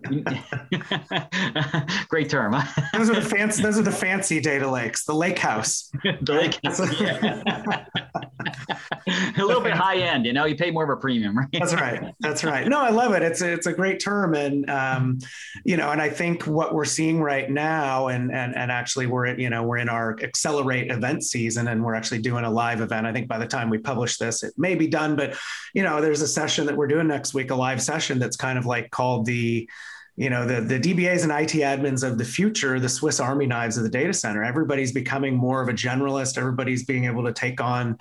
[2.10, 2.52] great term.
[2.94, 3.64] those are the fancy.
[3.64, 5.06] Those are the fancy data lakes.
[5.06, 5.90] The lake house.
[6.04, 6.80] the lake house.
[9.38, 10.46] a little bit high end, you know.
[10.46, 11.48] You pay more of a premium, right?
[11.52, 12.14] That's right.
[12.20, 12.68] That's right.
[12.68, 13.24] No, I love it.
[13.24, 15.20] It's a, it's a great term, and um,
[15.66, 19.38] you know, and I think what we're seeing right now, and and and actually we're
[19.38, 23.06] you know we're in our accelerate event season and we're actually doing a live event
[23.06, 25.36] i think by the time we publish this it may be but
[25.74, 28.58] you know there's a session that we're doing next week a live session that's kind
[28.58, 29.70] of like called the
[30.16, 33.78] you know the, the dbas and it admins of the future the swiss army knives
[33.78, 37.62] of the data center everybody's becoming more of a generalist everybody's being able to take
[37.62, 37.98] on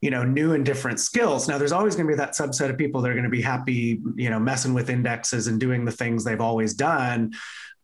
[0.00, 2.76] you know new and different skills now there's always going to be that subset of
[2.76, 5.92] people that are going to be happy you know messing with indexes and doing the
[5.92, 7.32] things they've always done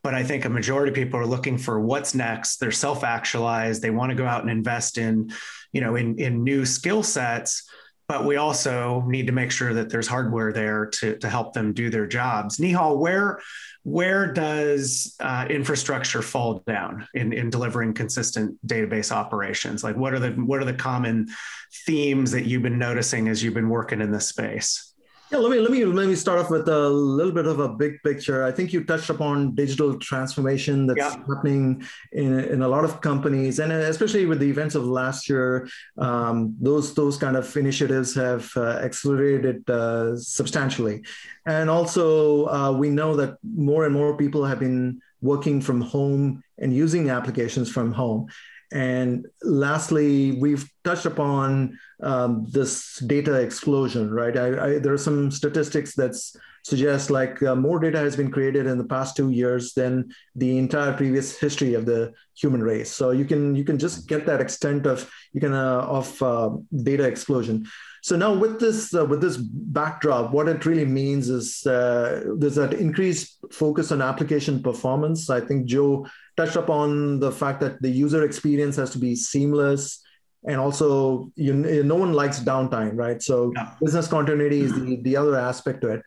[0.06, 2.58] but I think a majority of people are looking for what's next.
[2.58, 3.82] They're self-actualized.
[3.82, 5.32] They want to go out and invest in,
[5.72, 7.68] you know, in in new skill sets.
[8.08, 11.72] But we also need to make sure that there's hardware there to, to help them
[11.72, 12.58] do their jobs.
[12.58, 13.40] Nihal, where
[13.82, 19.84] where does uh, infrastructure fall down in, in delivering consistent database operations?
[19.84, 21.28] Like what are the what are the common
[21.84, 24.85] themes that you've been noticing as you've been working in this space?
[25.32, 27.68] Yeah, let me let me let me start off with a little bit of a
[27.68, 28.44] big picture.
[28.44, 31.16] I think you touched upon digital transformation that's yeah.
[31.26, 35.68] happening in, in a lot of companies, and especially with the events of last year,
[35.98, 41.02] um, those those kind of initiatives have uh, accelerated uh, substantially.
[41.44, 46.44] And also, uh, we know that more and more people have been working from home
[46.58, 48.28] and using applications from home.
[48.72, 54.36] And lastly, we've touched upon um, this data explosion, right?
[54.36, 56.14] I, I, there are some statistics that
[56.66, 60.58] suggest like uh, more data has been created in the past two years than the
[60.58, 62.90] entire previous history of the human race.
[62.90, 66.50] So you can you can just get that extent of you can uh, of uh,
[66.82, 67.66] data explosion.
[68.06, 72.54] So now with this uh, with this backdrop, what it really means is uh, there's
[72.54, 75.28] that increased focus on application performance.
[75.28, 80.04] I think Joe touched upon the fact that the user experience has to be seamless
[80.44, 83.72] and also you, no one likes downtime right so yeah.
[83.82, 86.02] business continuity is the, the other aspect to it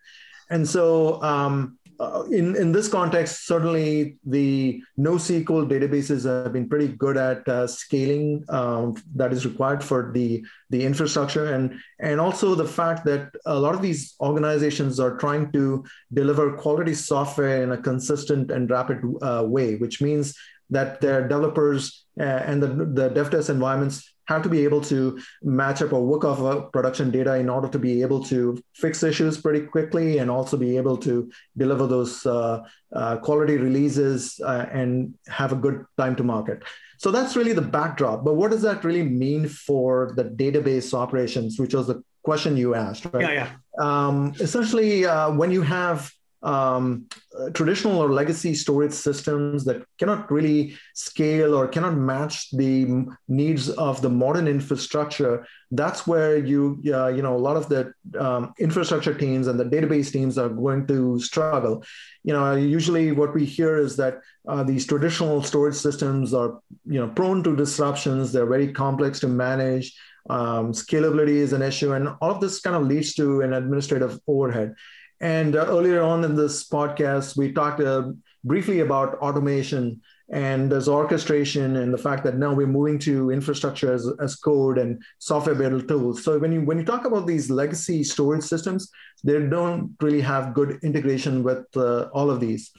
[0.48, 6.88] and so um, uh, in, in this context, certainly the NoSQL databases have been pretty
[6.88, 11.52] good at uh, scaling um, that is required for the, the infrastructure.
[11.52, 16.56] And, and also the fact that a lot of these organizations are trying to deliver
[16.56, 20.34] quality software in a consistent and rapid uh, way, which means
[20.70, 24.98] that their developers uh, and the, the DevTest environments have to be able to
[25.42, 28.40] match up or work off of production data in order to be able to
[28.74, 32.62] fix issues pretty quickly and also be able to deliver those uh,
[32.94, 36.62] uh, quality releases uh, and have a good time to market.
[36.98, 38.24] So that's really the backdrop.
[38.24, 42.74] But what does that really mean for the database operations, which was the question you
[42.74, 43.22] asked, right?
[43.22, 43.50] Yeah, yeah.
[43.86, 47.06] Um, essentially, uh, when you have um,
[47.38, 53.68] uh, traditional or legacy storage systems that cannot really scale or cannot match the needs
[53.70, 58.52] of the modern infrastructure that's where you uh, you know a lot of the um,
[58.58, 61.84] infrastructure teams and the database teams are going to struggle.
[62.24, 67.00] You know usually what we hear is that uh, these traditional storage systems are you
[67.00, 68.32] know prone to disruptions.
[68.32, 69.96] They're very complex to manage.
[70.28, 74.20] Um, scalability is an issue and all of this kind of leads to an administrative
[74.28, 74.74] overhead
[75.20, 78.12] and uh, earlier on in this podcast, we talked uh,
[78.44, 83.92] briefly about automation and there's orchestration and the fact that now we're moving to infrastructure
[83.92, 86.22] as, as code and software built tools.
[86.22, 88.90] So when you when you talk about these legacy storage systems,
[89.24, 92.70] they don't really have good integration with uh, all of these.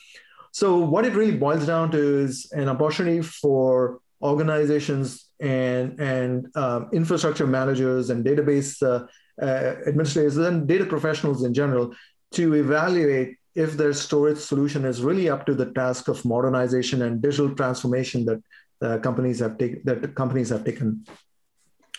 [0.54, 6.90] So what it really boils down to is an opportunity for organizations and and um,
[6.94, 9.06] infrastructure managers and database uh,
[9.42, 11.94] uh, administrators and data professionals in general
[12.32, 17.22] to evaluate if their storage solution is really up to the task of modernization and
[17.22, 18.41] digital transformation that
[18.82, 21.06] uh, companies have taken that companies have taken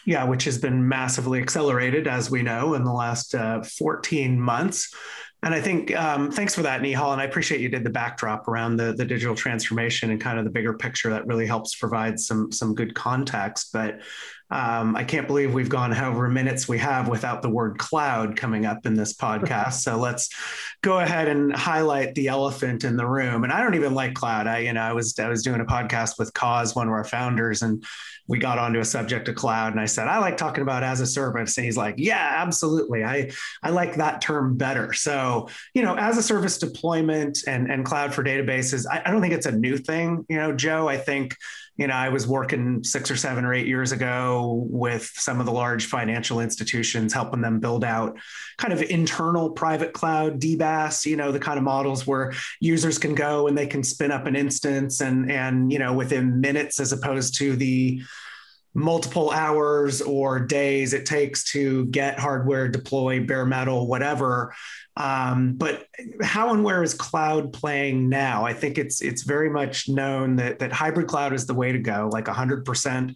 [0.06, 4.94] yeah which has been massively accelerated as we know in the last uh, 14 months
[5.44, 7.12] And I think um, thanks for that, Nihal.
[7.12, 10.44] And I appreciate you did the backdrop around the, the digital transformation and kind of
[10.44, 13.70] the bigger picture that really helps provide some some good context.
[13.72, 14.02] But
[14.52, 18.66] um, I can't believe we've gone however minutes we have without the word cloud coming
[18.66, 19.74] up in this podcast.
[19.74, 20.28] so let's
[20.82, 23.44] go ahead and highlight the elephant in the room.
[23.44, 24.46] And I don't even like cloud.
[24.46, 27.04] I, you know, I was I was doing a podcast with Coz, one of our
[27.04, 27.82] founders, and
[28.28, 29.72] we got onto a subject of cloud.
[29.72, 31.56] And I said, I like talking about as a service.
[31.56, 33.04] And he's like, Yeah, absolutely.
[33.04, 33.30] I
[33.62, 34.92] I like that term better.
[34.92, 39.22] So, you know, as a service deployment and, and cloud for databases, I, I don't
[39.22, 40.26] think it's a new thing.
[40.28, 41.36] You know, Joe, I think
[41.76, 45.46] you know, I was working six or seven or eight years ago with some of
[45.46, 48.18] the large financial institutions, helping them build out
[48.58, 53.14] kind of internal private cloud DBaaS, you know, the kind of models where users can
[53.14, 56.92] go and they can spin up an instance and, and, you know, within minutes as
[56.92, 58.02] opposed to the,
[58.74, 64.54] multiple hours or days it takes to get hardware, deploy bare metal, whatever.
[64.96, 65.86] Um, but
[66.22, 68.44] how and where is cloud playing now?
[68.44, 71.78] I think it's it's very much known that that hybrid cloud is the way to
[71.78, 73.14] go, like 100%.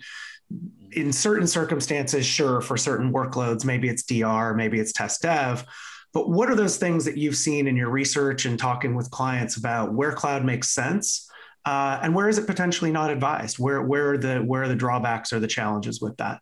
[0.92, 5.66] In certain circumstances, sure, for certain workloads, maybe it's DR, maybe it's test dev.
[6.14, 9.56] But what are those things that you've seen in your research and talking with clients
[9.56, 11.25] about where cloud makes sense
[11.66, 13.58] uh, and where is it potentially not advised?
[13.58, 16.40] Where where are the where are the drawbacks or the challenges with that?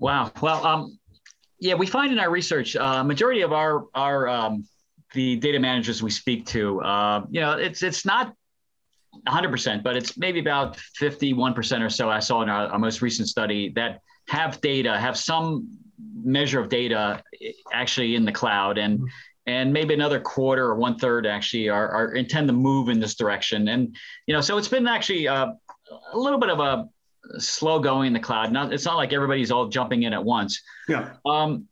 [0.00, 0.32] Wow.
[0.40, 0.98] Well, um,
[1.60, 4.66] yeah, we find in our research, uh, majority of our our um,
[5.12, 8.34] the data managers we speak to, uh, you know, it's it's not
[9.26, 12.08] 100%, but it's maybe about 51% or so.
[12.08, 15.78] I saw in our, our most recent study that have data, have some
[16.14, 17.22] measure of data
[17.72, 19.06] actually in the cloud, and mm-hmm
[19.48, 23.14] and maybe another quarter or one third actually are, are, intend to move in this
[23.14, 23.68] direction.
[23.68, 25.52] And you know, so it's been actually uh,
[26.12, 26.86] a little bit of a
[27.40, 28.52] slow going in the cloud.
[28.52, 30.60] Not it's not like everybody's all jumping in at once.
[30.86, 31.14] Yeah.
[31.24, 31.66] Um,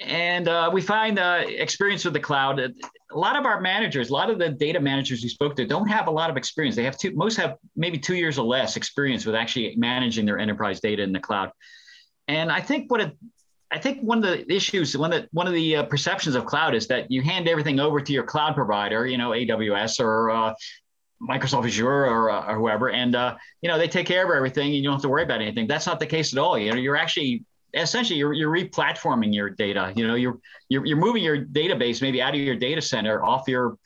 [0.00, 2.60] and uh, we find uh, experience with the cloud.
[2.60, 2.72] A
[3.12, 6.06] lot of our managers, a lot of the data managers we spoke to, don't have
[6.06, 6.76] a lot of experience.
[6.76, 10.38] They have two, most have maybe two years or less experience with actually managing their
[10.38, 11.50] enterprise data in the cloud.
[12.28, 13.16] And I think what it
[13.70, 16.46] I think one of the issues, one of the, one of the uh, perceptions of
[16.46, 20.30] cloud is that you hand everything over to your cloud provider, you know, AWS or
[20.30, 20.54] uh,
[21.20, 24.66] Microsoft Azure or, uh, or whoever, and uh, you know they take care of everything.
[24.66, 25.66] And you don't have to worry about anything.
[25.66, 26.58] That's not the case at all.
[26.58, 29.92] You know, you're actually essentially you're, you're replatforming your data.
[29.96, 33.48] You know, you're, you're you're moving your database maybe out of your data center, off
[33.48, 33.78] your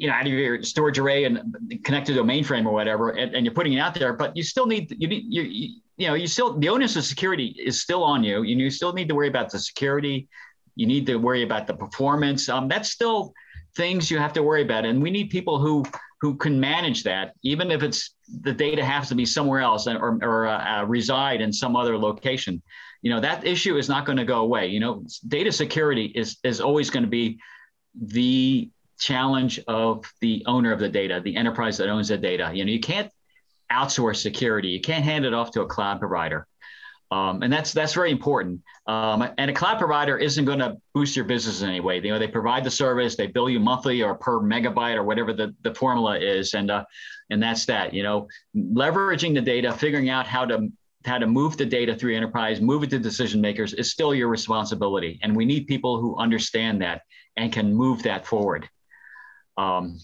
[0.00, 1.38] you know, out of your storage array and
[1.84, 4.42] connected to a mainframe or whatever, and, and, you're putting it out there, but you
[4.42, 8.02] still need you need you, you know, you still the onus of security is still
[8.02, 8.42] on you.
[8.42, 10.26] You, you still need to worry about the security.
[10.74, 12.48] You need to worry about the performance.
[12.48, 13.34] Um, that's still
[13.76, 15.84] things you have to worry about, and we need people who
[16.22, 20.18] who can manage that, even if it's the data has to be somewhere else or,
[20.22, 22.62] or uh, uh, reside in some other location.
[23.02, 24.68] You know, that issue is not going to go away.
[24.68, 27.38] You know, data security is is always going to be
[28.00, 32.50] the challenge of the owner of the data, the enterprise that owns the data.
[32.54, 33.10] You know, you can't
[33.72, 34.68] outsource security.
[34.68, 36.46] You can't hand it off to a cloud provider.
[37.12, 38.60] Um, and that's that's very important.
[38.86, 41.96] Um, and a cloud provider isn't going to boost your business in any way.
[41.96, 45.32] You know, they provide the service, they bill you monthly or per megabyte or whatever
[45.32, 46.84] the, the formula is, and uh,
[47.30, 47.92] and that's that.
[47.92, 50.68] You know, leveraging the data, figuring out how to
[51.04, 54.28] how to move the data through enterprise, move it to decision makers is still your
[54.28, 55.18] responsibility.
[55.22, 57.02] And we need people who understand that
[57.36, 58.68] and can move that forward.
[59.60, 59.98] Um,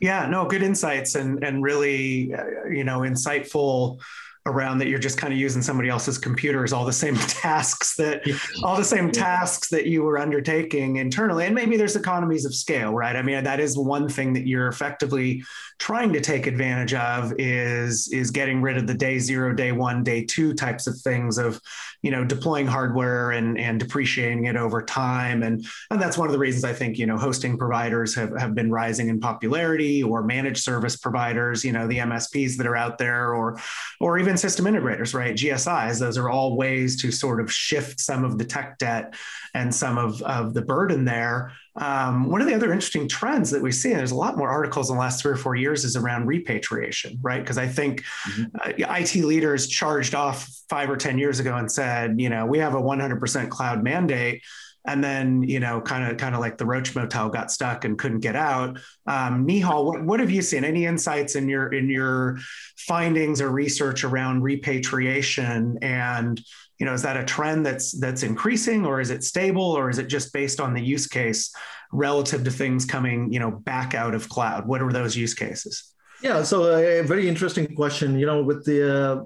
[0.00, 4.00] yeah, no, good insights and and really, uh, you know, insightful
[4.46, 8.22] around that you're just kind of using somebody else's computers all the same tasks that
[8.62, 11.46] all the same tasks that you were undertaking internally.
[11.46, 13.16] And maybe there's economies of scale right?
[13.16, 15.42] I mean that is one thing that you're effectively
[15.78, 20.02] trying to take advantage of is is getting rid of the day zero day one
[20.02, 21.60] day two types of things of
[22.02, 25.42] you know deploying hardware and and depreciating it over time.
[25.42, 28.54] And and that's one of the reasons i think you know hosting providers have, have
[28.54, 32.98] been rising in popularity or managed service providers you know the msps that are out
[32.98, 33.58] there or
[34.00, 35.34] or even system integrators right?
[35.34, 39.14] Gsis those are all ways to sort of shift some of the tech debt
[39.54, 43.62] and some of, of the burden there um, one of the other interesting trends that
[43.62, 45.84] we see, and there's a lot more articles in the last three or four years,
[45.84, 47.40] is around repatriation, right?
[47.40, 48.82] Because I think mm-hmm.
[48.82, 52.58] uh, IT leaders charged off five or 10 years ago and said, you know, we
[52.58, 54.42] have a 100% cloud mandate.
[54.88, 57.98] And then, you know, kind of, kind of like the Roach Motel got stuck and
[57.98, 58.78] couldn't get out.
[59.06, 60.64] Um, Nihal, what, what have you seen?
[60.64, 62.38] Any insights in your in your
[62.76, 66.40] findings or research around repatriation and
[66.78, 69.98] you know is that a trend that's that's increasing or is it stable or is
[69.98, 71.54] it just based on the use case
[71.92, 75.94] relative to things coming you know back out of cloud what are those use cases
[76.22, 79.22] yeah so a very interesting question you know with the uh,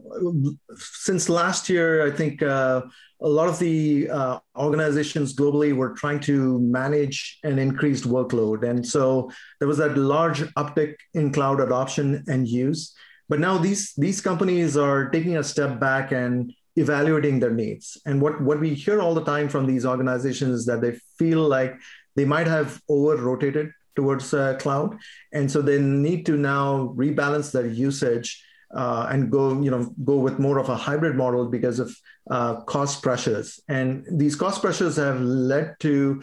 [0.77, 2.83] since last year i think uh,
[3.22, 8.68] a lot of the uh, organizations globally were trying to manage an increased workload.
[8.68, 12.95] And so there was that large uptick in cloud adoption and use.
[13.29, 18.01] But now these, these companies are taking a step back and evaluating their needs.
[18.07, 21.41] And what, what we hear all the time from these organizations is that they feel
[21.49, 21.75] like
[22.16, 24.97] they might have over rotated towards uh, cloud.
[25.33, 28.43] And so they need to now rebalance their usage
[28.75, 31.95] uh, and go, you know, go with more of a hybrid model because of
[32.31, 33.61] uh, cost pressures.
[33.68, 36.23] And these cost pressures have led to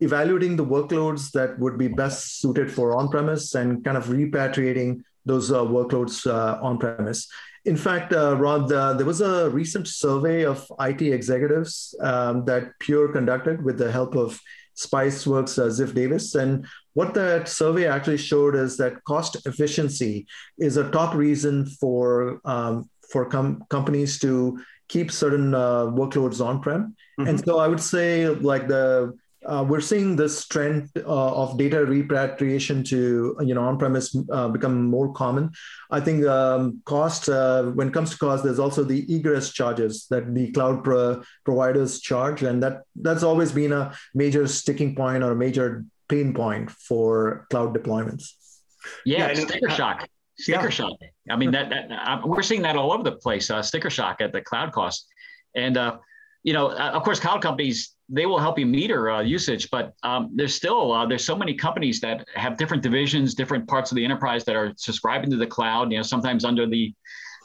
[0.00, 5.50] evaluating the workloads that would be best suited for on-premise and kind of repatriating those
[5.50, 7.28] uh, workloads uh, on-premise.
[7.66, 12.70] In fact, uh, Rob, uh, there was a recent survey of IT executives um, that
[12.78, 14.40] Pure conducted with the help of
[14.76, 16.36] Spiceworks uh, Ziff Davis.
[16.36, 16.64] And
[16.94, 20.26] what that survey actually showed is that cost efficiency
[20.58, 24.58] is a top reason for um, for com- companies to
[24.88, 26.94] keep certain uh, workloads on prem.
[27.18, 27.28] Mm-hmm.
[27.28, 29.16] And so I would say like the
[29.46, 34.86] uh, we're seeing this trend uh, of data repatriation to you know on-premise uh, become
[34.86, 35.50] more common.
[35.90, 40.06] I think um, cost uh, when it comes to cost, there's also the egress charges
[40.10, 45.22] that the cloud pro- providers charge, and that that's always been a major sticking point
[45.22, 48.32] or a major pain point for cloud deployments.
[49.04, 50.08] Yeah, yeah sticker shock.
[50.38, 50.70] Sticker yeah.
[50.70, 50.98] shock.
[51.30, 53.50] I mean that, that uh, we're seeing that all over the place.
[53.50, 55.06] Uh, sticker shock at the cloud cost,
[55.54, 55.78] and
[56.42, 60.30] you know, of course, cloud companies they will help you meter uh, usage, but um,
[60.34, 64.04] there's still uh, there's so many companies that have different divisions, different parts of the
[64.04, 65.90] enterprise that are subscribing to the cloud.
[65.90, 66.94] You know, sometimes under the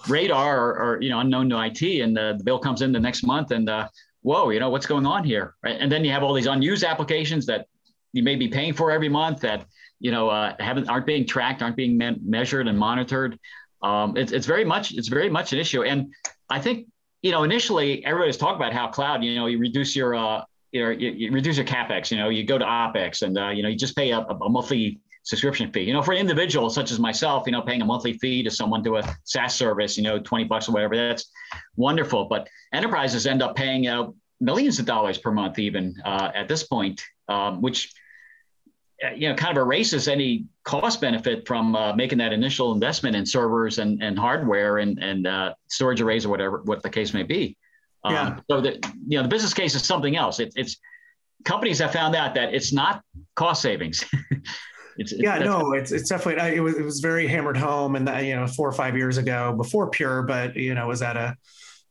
[0.07, 2.99] radar or, or you know unknown to IT, and the, the, bill comes in the
[2.99, 3.87] next month, and uh,
[4.21, 5.77] whoa, you know what's going on here, right?
[5.79, 7.67] And then you have all these unused applications that
[8.13, 9.65] you may be paying for every month that
[9.99, 13.39] you know uh, haven't aren't being tracked, aren't being me- measured and monitored.
[13.81, 16.13] Um, it's, it's very much it's very much an issue, and
[16.51, 16.85] I think
[17.21, 20.83] you know, initially everybody's talking about how cloud, you know, you reduce your, uh, you
[20.83, 22.11] know, you, you, reduce your capex.
[22.11, 24.49] You know, you go to opex, and uh, you know, you just pay a, a,
[24.49, 25.81] monthly subscription fee.
[25.81, 28.83] You know, for individuals such as myself, you know, paying a monthly fee to someone
[28.85, 31.29] to a SaaS service, you know, twenty bucks or whatever, that's
[31.75, 32.25] wonderful.
[32.25, 34.07] But enterprises end up paying uh,
[34.39, 37.93] millions of dollars per month, even uh, at this point, um, which
[39.05, 43.15] uh, you know kind of erases any cost benefit from uh, making that initial investment
[43.15, 47.13] in servers and, and hardware and and uh, storage arrays or whatever what the case
[47.13, 47.57] may be.
[48.03, 48.39] Um, yeah.
[48.49, 50.39] So that you know the business case is something else.
[50.39, 50.77] It, it's
[51.45, 53.03] companies have found out that it's not
[53.35, 54.03] cost savings.
[54.97, 58.23] it's, yeah, no, it's it's definitely it was it was very hammered home, and that,
[58.25, 61.35] you know four or five years ago before Pure, but you know was at a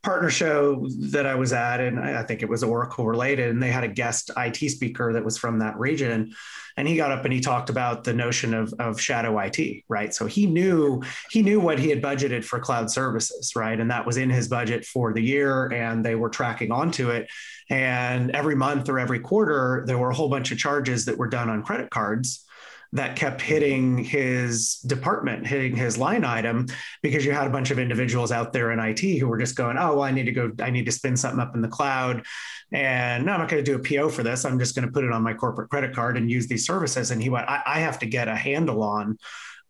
[0.03, 3.71] partner show that I was at, and I think it was Oracle related, and they
[3.71, 6.35] had a guest IT speaker that was from that region,
[6.77, 10.15] and he got up and he talked about the notion of, of shadow IT, right?
[10.15, 14.07] So he knew he knew what he had budgeted for cloud services, right, and that
[14.07, 17.29] was in his budget for the year, and they were tracking onto it,
[17.69, 21.29] and every month or every quarter there were a whole bunch of charges that were
[21.29, 22.47] done on credit cards
[22.93, 26.67] that kept hitting his department, hitting his line item,
[27.03, 29.79] because you had a bunch of individuals out there in IT who were just going,
[29.79, 32.25] oh, well, I need to go, I need to spin something up in the cloud.
[32.73, 34.45] And no, I'm not going to do a PO for this.
[34.45, 37.11] I'm just going to put it on my corporate credit card and use these services.
[37.11, 39.19] And he went, I, I have to get a handle on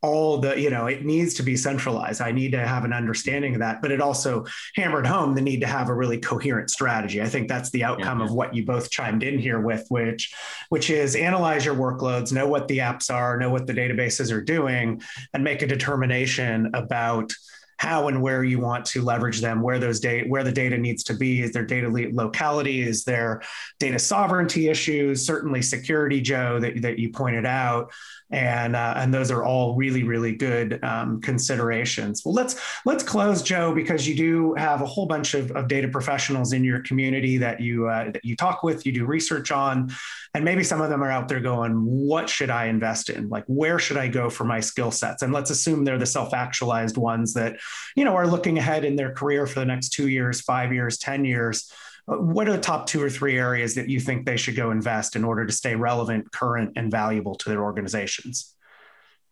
[0.03, 3.55] all the you know it needs to be centralized i need to have an understanding
[3.55, 4.45] of that but it also
[4.75, 8.21] hammered home the need to have a really coherent strategy i think that's the outcome
[8.21, 8.25] yeah.
[8.25, 10.35] of what you both chimed in here with which
[10.71, 14.43] which is analyze your workloads know what the apps are know what the databases are
[14.43, 15.01] doing
[15.35, 17.33] and make a determination about
[17.81, 21.03] how and where you want to leverage them, where those data, where the data needs
[21.03, 21.41] to be.
[21.41, 22.83] Is there data locality?
[22.83, 23.41] Is there
[23.79, 25.25] data sovereignty issues?
[25.25, 27.91] Certainly security, Joe, that, that you pointed out
[28.31, 32.23] and uh, and those are all really really good um, considerations.
[32.25, 35.89] Well, let's let's close, Joe, because you do have a whole bunch of, of data
[35.89, 39.93] professionals in your community that you uh, that you talk with, you do research on,
[40.35, 43.29] and maybe some of them are out there going, "What should I invest in?
[43.29, 46.33] Like, where should I go for my skill sets?" And let's assume they're the self
[46.33, 47.57] actualized ones that
[47.97, 50.99] you know are looking ahead in their career for the next two years, five years,
[50.99, 51.73] ten years
[52.19, 55.17] what are the top two or three areas that you think they should go invest
[55.17, 58.55] in order to stay relevant, current, and valuable to their organizations?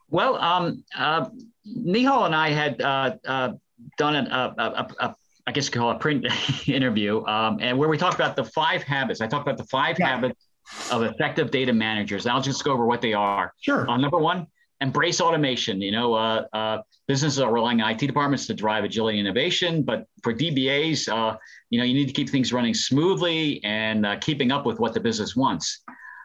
[0.08, 1.28] Well, um, uh,
[1.66, 3.52] Nihal and I had uh, uh,
[3.98, 5.16] done an, a, a, a,
[5.46, 6.26] I guess you could call it a print
[6.68, 9.20] interview, um, and where we talked about the five habits.
[9.20, 10.08] I talked about the five yeah.
[10.08, 10.48] habits
[10.90, 12.26] of effective data managers.
[12.26, 13.52] And I'll just go over what they are.
[13.60, 13.88] Sure.
[13.88, 14.46] Uh, number one,
[14.80, 15.80] embrace automation.
[15.80, 19.82] You know, uh, uh, businesses are relying on IT departments to drive agility and innovation,
[19.82, 21.36] but for DBAs, uh,
[21.70, 24.94] you know, you need to keep things running smoothly and uh, keeping up with what
[24.94, 25.82] the business wants.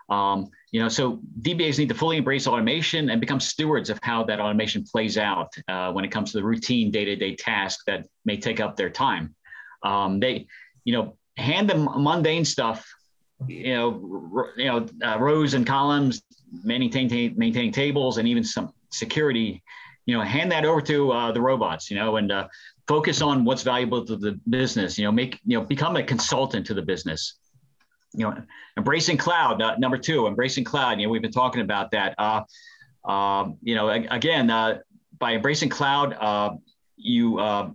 [0.09, 4.23] Um, you know, so DBAs need to fully embrace automation and become stewards of how
[4.25, 8.37] that automation plays out uh, when it comes to the routine day-to-day tasks that may
[8.37, 9.35] take up their time.
[9.83, 10.47] Um, they,
[10.83, 12.85] you know, hand them mundane stuff,
[13.47, 16.21] you know, you know, uh, rows and columns,
[16.63, 19.63] maintaining maintaining tables, and even some security.
[20.05, 21.89] You know, hand that over to uh, the robots.
[21.89, 22.47] You know, and uh,
[22.87, 24.97] focus on what's valuable to the business.
[24.97, 27.35] You know, make you know become a consultant to the business.
[28.13, 28.43] You know,
[28.77, 29.61] embracing cloud.
[29.61, 30.99] Uh, number two, embracing cloud.
[30.99, 32.15] You know, we've been talking about that.
[32.17, 32.43] Uh,
[33.09, 34.79] um, you know, again, uh,
[35.17, 36.51] by embracing cloud, uh,
[36.95, 37.69] you uh,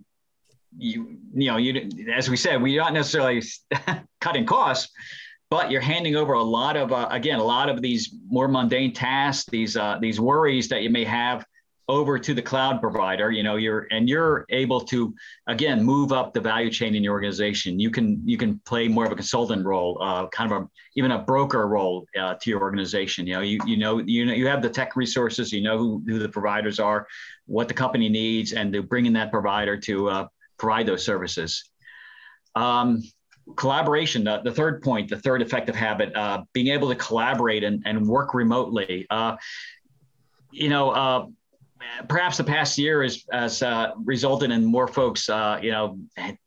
[0.76, 3.42] you you know you as we said, we're not necessarily
[4.20, 4.92] cutting costs,
[5.50, 9.48] but you're handing over a lot of again a lot of these more mundane tasks,
[9.50, 11.44] these uh, these worries that you may have
[11.88, 15.14] over to the cloud provider you know you're and you're able to
[15.46, 17.80] again move up the value chain in your organization.
[17.80, 21.12] You can you can play more of a consultant role uh, kind of a even
[21.12, 23.26] a broker role uh, to your organization.
[23.26, 26.02] You know you you know you know you have the tech resources you know who,
[26.06, 27.06] who the providers are
[27.46, 30.28] what the company needs and to bring in that provider to uh,
[30.58, 31.70] provide those services.
[32.54, 33.02] Um,
[33.56, 37.82] collaboration the, the, third point the third effective habit uh, being able to collaborate and,
[37.86, 39.06] and work remotely.
[39.08, 39.36] Uh,
[40.50, 41.26] you know uh,
[42.08, 45.98] perhaps the past year has, has uh, resulted in more folks, uh, you know,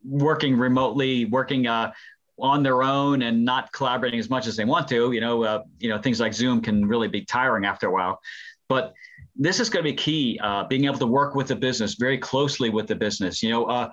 [0.04, 1.92] working remotely, working uh,
[2.38, 5.12] on their own, and not collaborating as much as they want to.
[5.12, 8.20] You know, uh, you know, things like Zoom can really be tiring after a while.
[8.68, 8.94] But
[9.36, 12.18] this is going to be key: uh, being able to work with the business very
[12.18, 13.42] closely with the business.
[13.42, 13.64] You know.
[13.66, 13.92] Uh,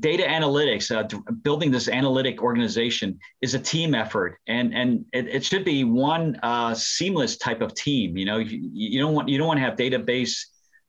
[0.00, 0.90] data analytics,
[1.42, 6.36] building this analytic organization is a team effort, and and it, it should be one
[6.74, 8.16] seamless type of team.
[8.16, 10.34] You know, you, you don't want you don't want to have database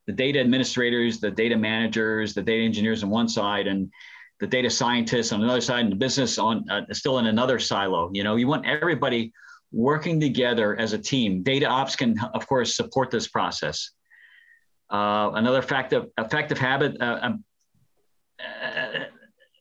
[0.10, 3.91] the data administrators, the data managers, the data engineers on one side, and
[4.39, 8.10] the data scientists on another side, and the business on uh, still in another silo.
[8.12, 9.32] You know, you want everybody
[9.72, 11.43] working together as a team.
[11.43, 13.91] Data ops can, of course, support this process.
[14.91, 16.99] Uh, another effective effective habit.
[16.99, 17.43] Uh, um,
[18.43, 19.03] uh,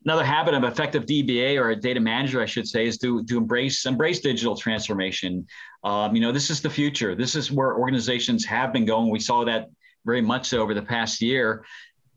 [0.06, 3.36] another habit of effective DBA or a data manager, I should say, is to, to
[3.36, 5.46] embrace embrace digital transformation.
[5.84, 7.14] Um, you know, this is the future.
[7.14, 9.10] This is where organizations have been going.
[9.10, 9.68] We saw that
[10.04, 11.64] very much so over the past year.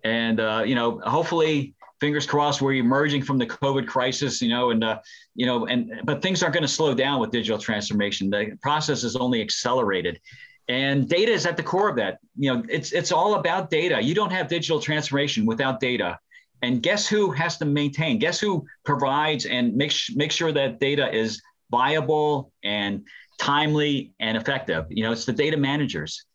[0.04, 4.72] And, uh, you know, hopefully, fingers crossed, we're emerging from the COVID crisis, you know,
[4.72, 5.00] and, uh,
[5.36, 8.30] you know, and, but things aren't going to slow down with digital transformation.
[8.30, 10.20] The process is only accelerated.
[10.68, 12.18] And data is at the core of that.
[12.36, 14.02] You know, it's, it's all about data.
[14.02, 16.18] You don't have digital transformation without data.
[16.64, 18.20] And guess who has to maintain?
[18.20, 23.06] Guess who provides and makes make sure that data is viable and
[23.40, 24.86] timely and effective?
[24.90, 26.26] You know, it's the data managers.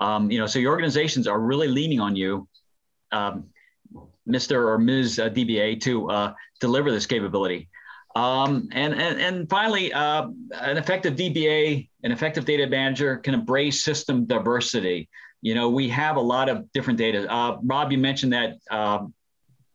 [0.00, 2.48] Um, you know, so your organizations are really leaning on you,
[3.12, 3.44] um,
[4.28, 4.66] Mr.
[4.66, 5.18] or Ms.
[5.18, 7.68] Uh, DBA, to uh, deliver this capability.
[8.16, 13.84] Um, and, and, and finally, uh, an effective DBA, an effective data manager can embrace
[13.84, 15.08] system diversity.
[15.42, 17.30] You know, we have a lot of different data.
[17.32, 19.14] Uh, Rob, you mentioned that um,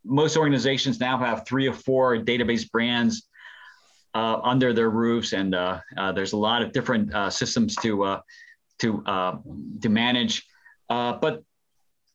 [0.03, 3.27] most organizations now have three or four database brands
[4.15, 8.17] uh, under their roofs, and uh, uh, there's a lot of different systems to
[8.79, 9.37] to uh,
[9.81, 10.45] to manage.
[10.89, 11.43] Uh, but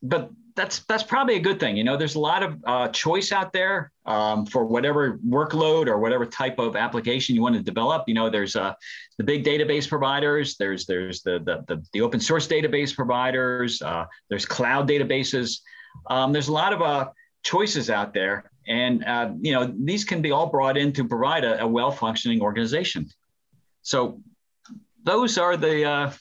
[0.03, 1.77] but that's that's probably a good thing.
[1.77, 5.99] You know, there's a lot of uh, choice out there um, for whatever workload or
[5.99, 8.05] whatever type of application you want to develop.
[8.07, 8.75] You know, there's uh,
[9.19, 10.57] the big database providers.
[10.57, 13.81] There's there's the the, the, the open source database providers.
[13.81, 15.61] Uh, there's cloud databases.
[16.09, 17.09] Um, there's a lot of uh,
[17.43, 21.45] choices out there, and uh, you know these can be all brought in to provide
[21.45, 23.09] a, a well functioning organization.
[23.83, 24.21] So
[25.05, 26.13] those are the uh,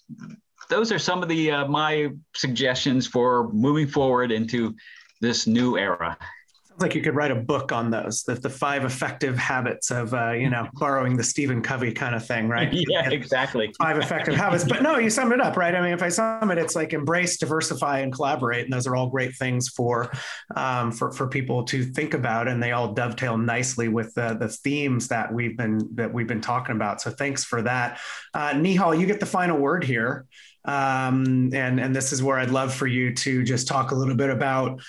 [0.69, 4.75] those are some of the uh, my suggestions for moving forward into
[5.21, 6.17] this new era
[6.81, 10.31] like you could write a book on those the, the five effective habits of uh,
[10.31, 12.73] you know borrowing the stephen covey kind of thing right?
[12.89, 13.73] Yeah exactly.
[13.79, 14.63] five effective habits.
[14.63, 15.75] But no you sum it up right?
[15.75, 18.95] I mean if i sum it it's like embrace diversify and collaborate and those are
[18.95, 20.11] all great things for
[20.55, 24.49] um, for, for people to think about and they all dovetail nicely with the, the
[24.49, 27.01] themes that we've been that we've been talking about.
[27.01, 27.99] So thanks for that.
[28.33, 30.25] Uh, nihal you get the final word here.
[30.65, 34.15] Um, and and this is where I'd love for you to just talk a little
[34.15, 34.81] bit about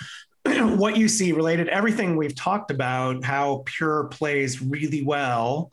[0.76, 5.70] what you see related everything we've talked about how pure plays really well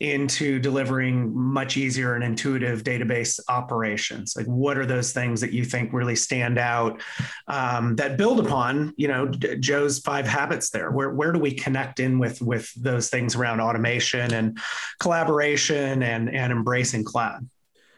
[0.00, 4.34] into delivering much easier and intuitive database operations.
[4.36, 7.02] Like what are those things that you think really stand out
[7.48, 10.90] um, that build upon you know joe's five habits there?
[10.90, 14.58] Where, where do we connect in with with those things around automation and
[15.00, 17.48] collaboration and and embracing cloud?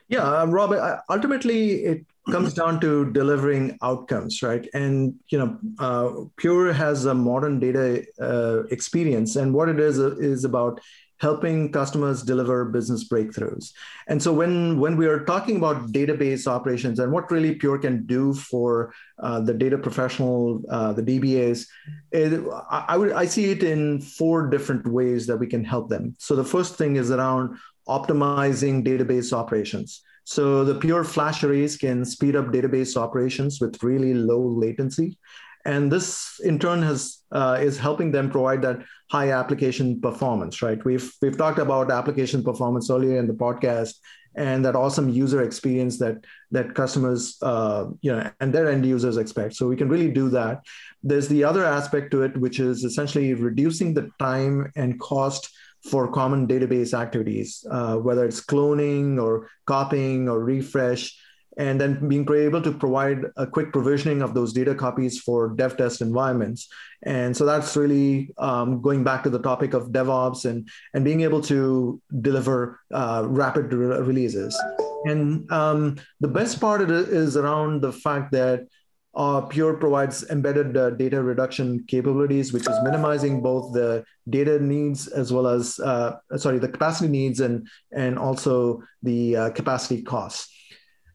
[0.08, 0.74] Yeah um, rob
[1.10, 7.14] ultimately it comes down to delivering outcomes right and you know uh, pure has a
[7.14, 10.80] modern data uh, experience and what it is uh, is about
[11.20, 13.72] helping customers deliver business breakthroughs.
[14.08, 18.06] And so when, when we are talking about database operations and what really Pure can
[18.06, 21.66] do for uh, the data professional, uh, the DBAs,
[22.10, 26.16] it, I, would, I see it in four different ways that we can help them.
[26.18, 30.02] So the first thing is around optimizing database operations.
[30.24, 35.18] So the Pure Flash arrays can speed up database operations with really low latency.
[35.64, 40.82] And this in turn has uh, is helping them provide that high application performance right?
[40.84, 43.94] We've we've talked about application performance earlier in the podcast
[44.36, 49.16] and that awesome user experience that that customers uh, you know and their end users
[49.16, 49.54] expect.
[49.54, 50.64] So we can really do that.
[51.02, 55.50] There's the other aspect to it which is essentially reducing the time and cost
[55.82, 61.16] for common database activities uh, whether it's cloning or copying or refresh
[61.56, 65.76] and then being able to provide a quick provisioning of those data copies for dev
[65.76, 66.68] test environments.
[67.02, 71.22] And so that's really um, going back to the topic of DevOps and, and being
[71.22, 74.58] able to deliver uh, rapid re- releases.
[75.04, 78.66] And um, the best part is around the fact that
[79.14, 85.08] uh, Pure provides embedded uh, data reduction capabilities, which is minimizing both the data needs
[85.08, 90.48] as well as, uh, sorry, the capacity needs and, and also the uh, capacity costs.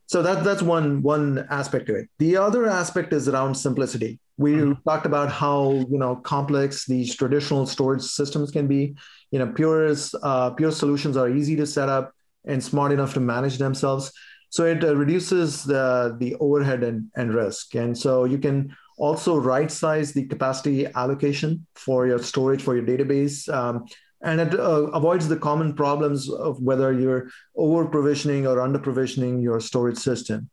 [0.07, 2.09] So that that's one one aspect to it.
[2.19, 4.19] The other aspect is around simplicity.
[4.37, 4.73] We mm-hmm.
[4.87, 8.95] talked about how you know complex these traditional storage systems can be.
[9.31, 12.13] You know pure's uh, pure solutions are easy to set up
[12.45, 14.11] and smart enough to manage themselves
[14.49, 19.37] so it uh, reduces the the overhead and, and risk and so you can also
[19.37, 23.85] right size the capacity allocation for your storage for your database um,
[24.25, 29.39] and it uh, avoids the common problems of whether you're over provisioning or under provisioning
[29.39, 30.49] your storage system.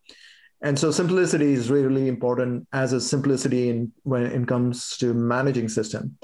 [0.63, 5.71] And so simplicity is really important as a simplicity in when it comes to managing
[5.71, 6.19] system.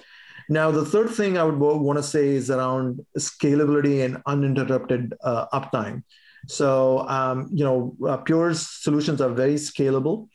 [0.50, 5.46] Now, the third thing I would want to say is around scalability and uninterrupted uh,
[5.52, 6.04] uptime.
[6.46, 10.28] So, um, you know, uh, Pure's solutions are very scalable.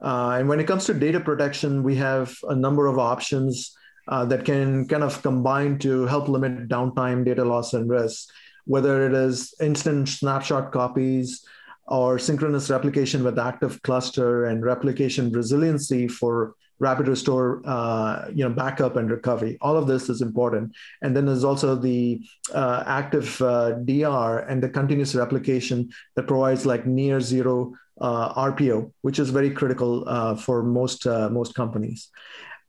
[0.00, 3.76] Uh, and when it comes to data protection, we have a number of options
[4.08, 8.28] uh, that can kind of combine to help limit downtime, data loss, and risk,
[8.64, 11.44] whether it is instant snapshot copies
[11.86, 18.50] or synchronous replication with active cluster and replication resiliency for rapid restore, uh, you know,
[18.50, 19.56] backup and recovery.
[19.60, 20.74] All of this is important.
[21.00, 22.20] And then there's also the
[22.52, 28.90] uh, active uh, DR and the continuous replication that provides like near zero uh, RPO,
[29.02, 32.10] which is very critical uh, for most uh, most companies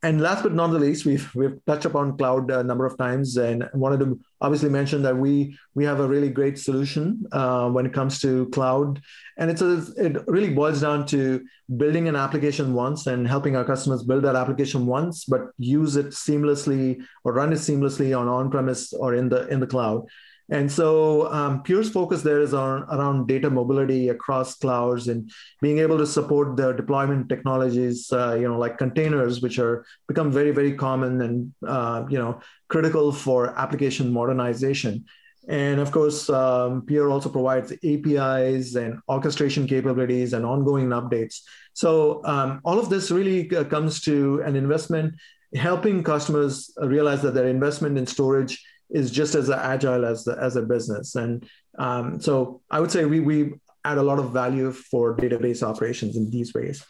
[0.04, 3.38] and last but not the least, we've we've touched upon cloud a number of times,
[3.38, 7.86] and wanted to obviously mention that we we have a really great solution uh, when
[7.86, 9.00] it comes to cloud,
[9.38, 11.42] and it's a, it really boils down to
[11.78, 16.08] building an application once and helping our customers build that application once, but use it
[16.08, 20.06] seamlessly or run it seamlessly on on premise or in the in the cloud.
[20.50, 25.30] And so um, Pure's focus there is on around data mobility across clouds and
[25.62, 30.30] being able to support the deployment technologies, uh, you know, like containers, which are become
[30.30, 35.04] very, very common and uh, you know critical for application modernization.
[35.48, 41.40] And of course, um, Pure also provides APIs and orchestration capabilities and ongoing updates.
[41.74, 45.14] So um, all of this really uh, comes to an investment
[45.54, 48.62] helping customers realize that their investment in storage
[48.94, 51.16] is just as agile as the, as a business.
[51.16, 51.46] And
[51.78, 56.16] um, so I would say we we add a lot of value for database operations
[56.16, 56.82] in these ways.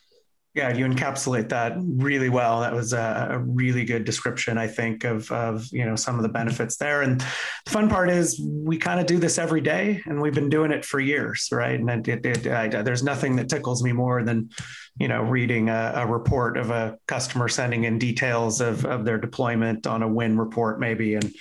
[0.54, 2.60] Yeah, you encapsulate that really well.
[2.60, 6.22] That was a, a, really good description, I think, of, of you know some of
[6.22, 7.02] the benefits there.
[7.02, 10.50] And the fun part is we kind of do this every day, and we've been
[10.50, 11.80] doing it for years, right?
[11.80, 14.50] And it, it, it, I, there's nothing that tickles me more than
[14.96, 19.18] you know reading a, a, report of a customer sending in details of, of their
[19.18, 21.34] deployment on a win report, maybe, and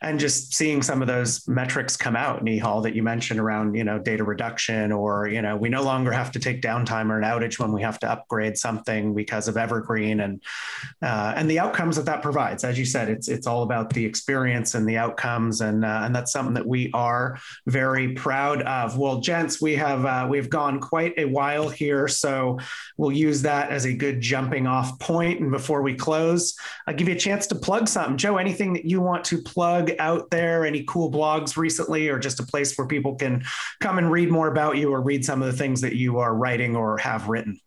[0.00, 3.84] and just seeing some of those metrics come out, Nihal, that you mentioned around you
[3.84, 7.24] know data reduction, or you know we no longer have to take downtime or an
[7.24, 10.42] outage when we have to upgrade something because of Evergreen and
[11.02, 12.64] uh, and the outcomes that that provides.
[12.64, 16.14] As you said, it's it's all about the experience and the outcomes, and uh, and
[16.14, 18.98] that's something that we are very proud of.
[18.98, 22.58] Well, gents, we have uh, we've gone quite a while here, so
[22.96, 25.40] we'll use that as a good jumping off point.
[25.40, 26.54] And before we close,
[26.86, 28.16] I'll give you a chance to plug something.
[28.16, 30.64] Joe, anything that you want to plug out there?
[30.64, 33.44] Any cool blogs recently, or just a place where people can
[33.80, 36.34] come and read more about you or read some of the things that you are
[36.34, 37.60] writing or have written?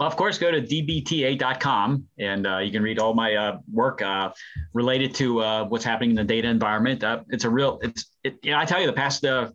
[0.00, 4.00] Well, of course, go to dbta.com and uh, you can read all my uh, work
[4.00, 4.30] uh,
[4.72, 7.04] related to uh, what's happening in the data environment.
[7.04, 9.50] Uh, it's a real, it's, it, you know, I tell you, the past uh,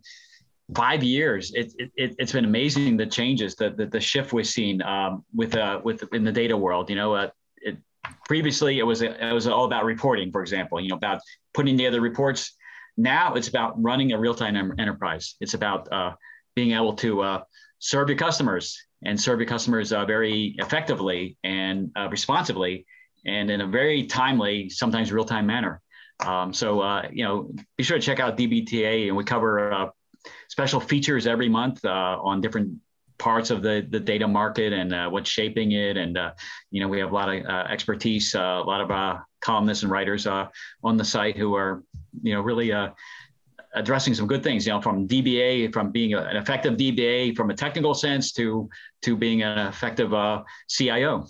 [0.72, 4.82] five years, it, it, has been amazing the changes, the, the, the shift we've seen
[4.82, 6.90] um, with, with in the data world.
[6.90, 7.78] You know, it,
[8.24, 10.80] previously it was it was all about reporting, for example.
[10.80, 11.22] You know, about
[11.54, 12.54] putting together reports
[12.96, 15.34] Now it's about running a real-time enterprise.
[15.40, 15.88] It's about
[16.54, 17.40] being able to
[17.80, 22.86] serve your customers and serve your customers uh, very effectively and uh, responsively
[23.24, 25.80] and in a very timely, sometimes real-time manner.
[26.20, 29.90] Um, so, uh, you know, be sure to check out DBTA and we cover uh,
[30.48, 32.72] special features every month uh, on different
[33.18, 35.96] parts of the, the data market and uh, what's shaping it.
[35.96, 36.18] And,
[36.70, 40.96] you know, we have a lot of expertise, a lot of columnists and writers on
[40.96, 41.82] the site who are,
[42.22, 42.72] you know, really
[43.76, 47.50] addressing some good things, you know, from DBA, from being a, an effective DBA from
[47.50, 48.68] a technical sense to
[49.02, 51.26] to being an effective uh, CIO.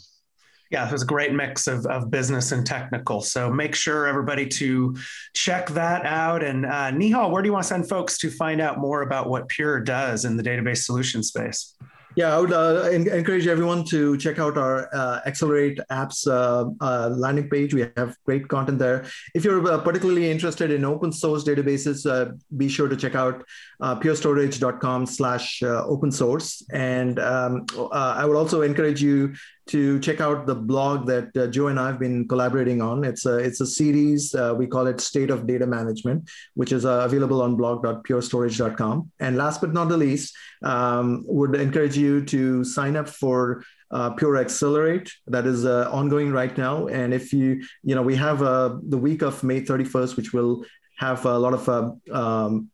[0.70, 3.20] Yeah, it was a great mix of, of business and technical.
[3.20, 4.96] So make sure everybody to
[5.32, 6.42] check that out.
[6.42, 9.28] And uh, Nihal, where do you want to send folks to find out more about
[9.28, 11.76] what Pure does in the database solution space?
[12.16, 17.10] Yeah, I would uh, encourage everyone to check out our uh, Accelerate apps uh, uh
[17.10, 17.74] landing page.
[17.74, 19.04] We have great content there.
[19.34, 23.44] If you're uh, particularly interested in open source databases, uh, be sure to check out
[23.82, 26.62] purestorage.com slash open source.
[26.72, 29.34] And um, I would also encourage you
[29.66, 33.04] to check out the blog that uh, Joe and I have been collaborating on.
[33.04, 34.34] It's a it's a series.
[34.34, 39.10] Uh, we call it State of Data Management, which is uh, available on blog.purestorage.com.
[39.18, 44.10] And last but not the least, um, would encourage you to sign up for uh,
[44.10, 46.88] Pure Accelerate that is uh, ongoing right now.
[46.88, 47.48] And if you
[47.82, 50.64] you know we have uh, the week of May 31st, which will
[50.98, 51.62] have a lot of
[52.10, 52.70] um,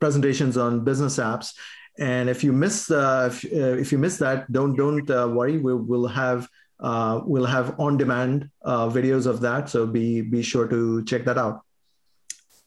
[0.00, 1.54] presentations on business apps
[1.98, 5.58] and if you miss uh, if, uh, if you miss that, don't don't uh, worry.
[5.58, 6.48] We'll, we'll have
[6.80, 9.68] uh, we'll have on demand uh, videos of that.
[9.68, 11.60] So be be sure to check that out.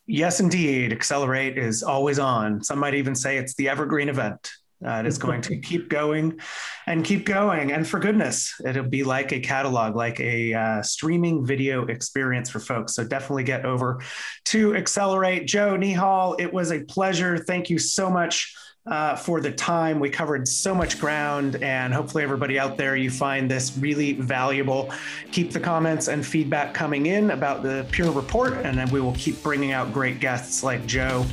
[0.06, 0.94] Yes, indeed.
[0.94, 2.64] Accelerate is always on.
[2.64, 4.50] Some might even say it's the evergreen event.
[4.86, 6.40] Uh, it is going to keep going
[6.86, 7.72] and keep going.
[7.72, 12.60] And for goodness, it'll be like a catalog, like a uh, streaming video experience for
[12.60, 12.94] folks.
[12.94, 14.02] So definitely get over
[14.46, 15.48] to Accelerate.
[15.48, 17.38] Joe Nihal, it was a pleasure.
[17.38, 18.54] Thank you so much
[18.88, 20.00] uh, for the time.
[20.00, 24.92] We covered so much ground, and hopefully, everybody out there, you find this really valuable.
[25.32, 29.16] Keep the comments and feedback coming in about the Pure Report, and then we will
[29.16, 31.26] keep bringing out great guests like Joe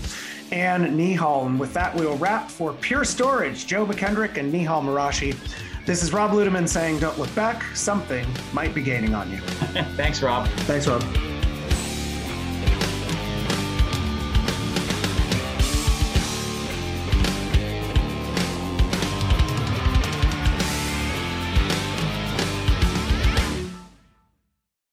[0.53, 1.47] and Nihal.
[1.47, 5.37] And with that, we will wrap for Pure Storage, Joe McKendrick and Nihal Mirashi.
[5.87, 7.63] This is Rob Ludeman saying, Don't look back.
[7.75, 9.39] Something might be gaining on you.
[9.97, 10.49] Thanks, Rob.
[10.61, 11.03] Thanks, Rob.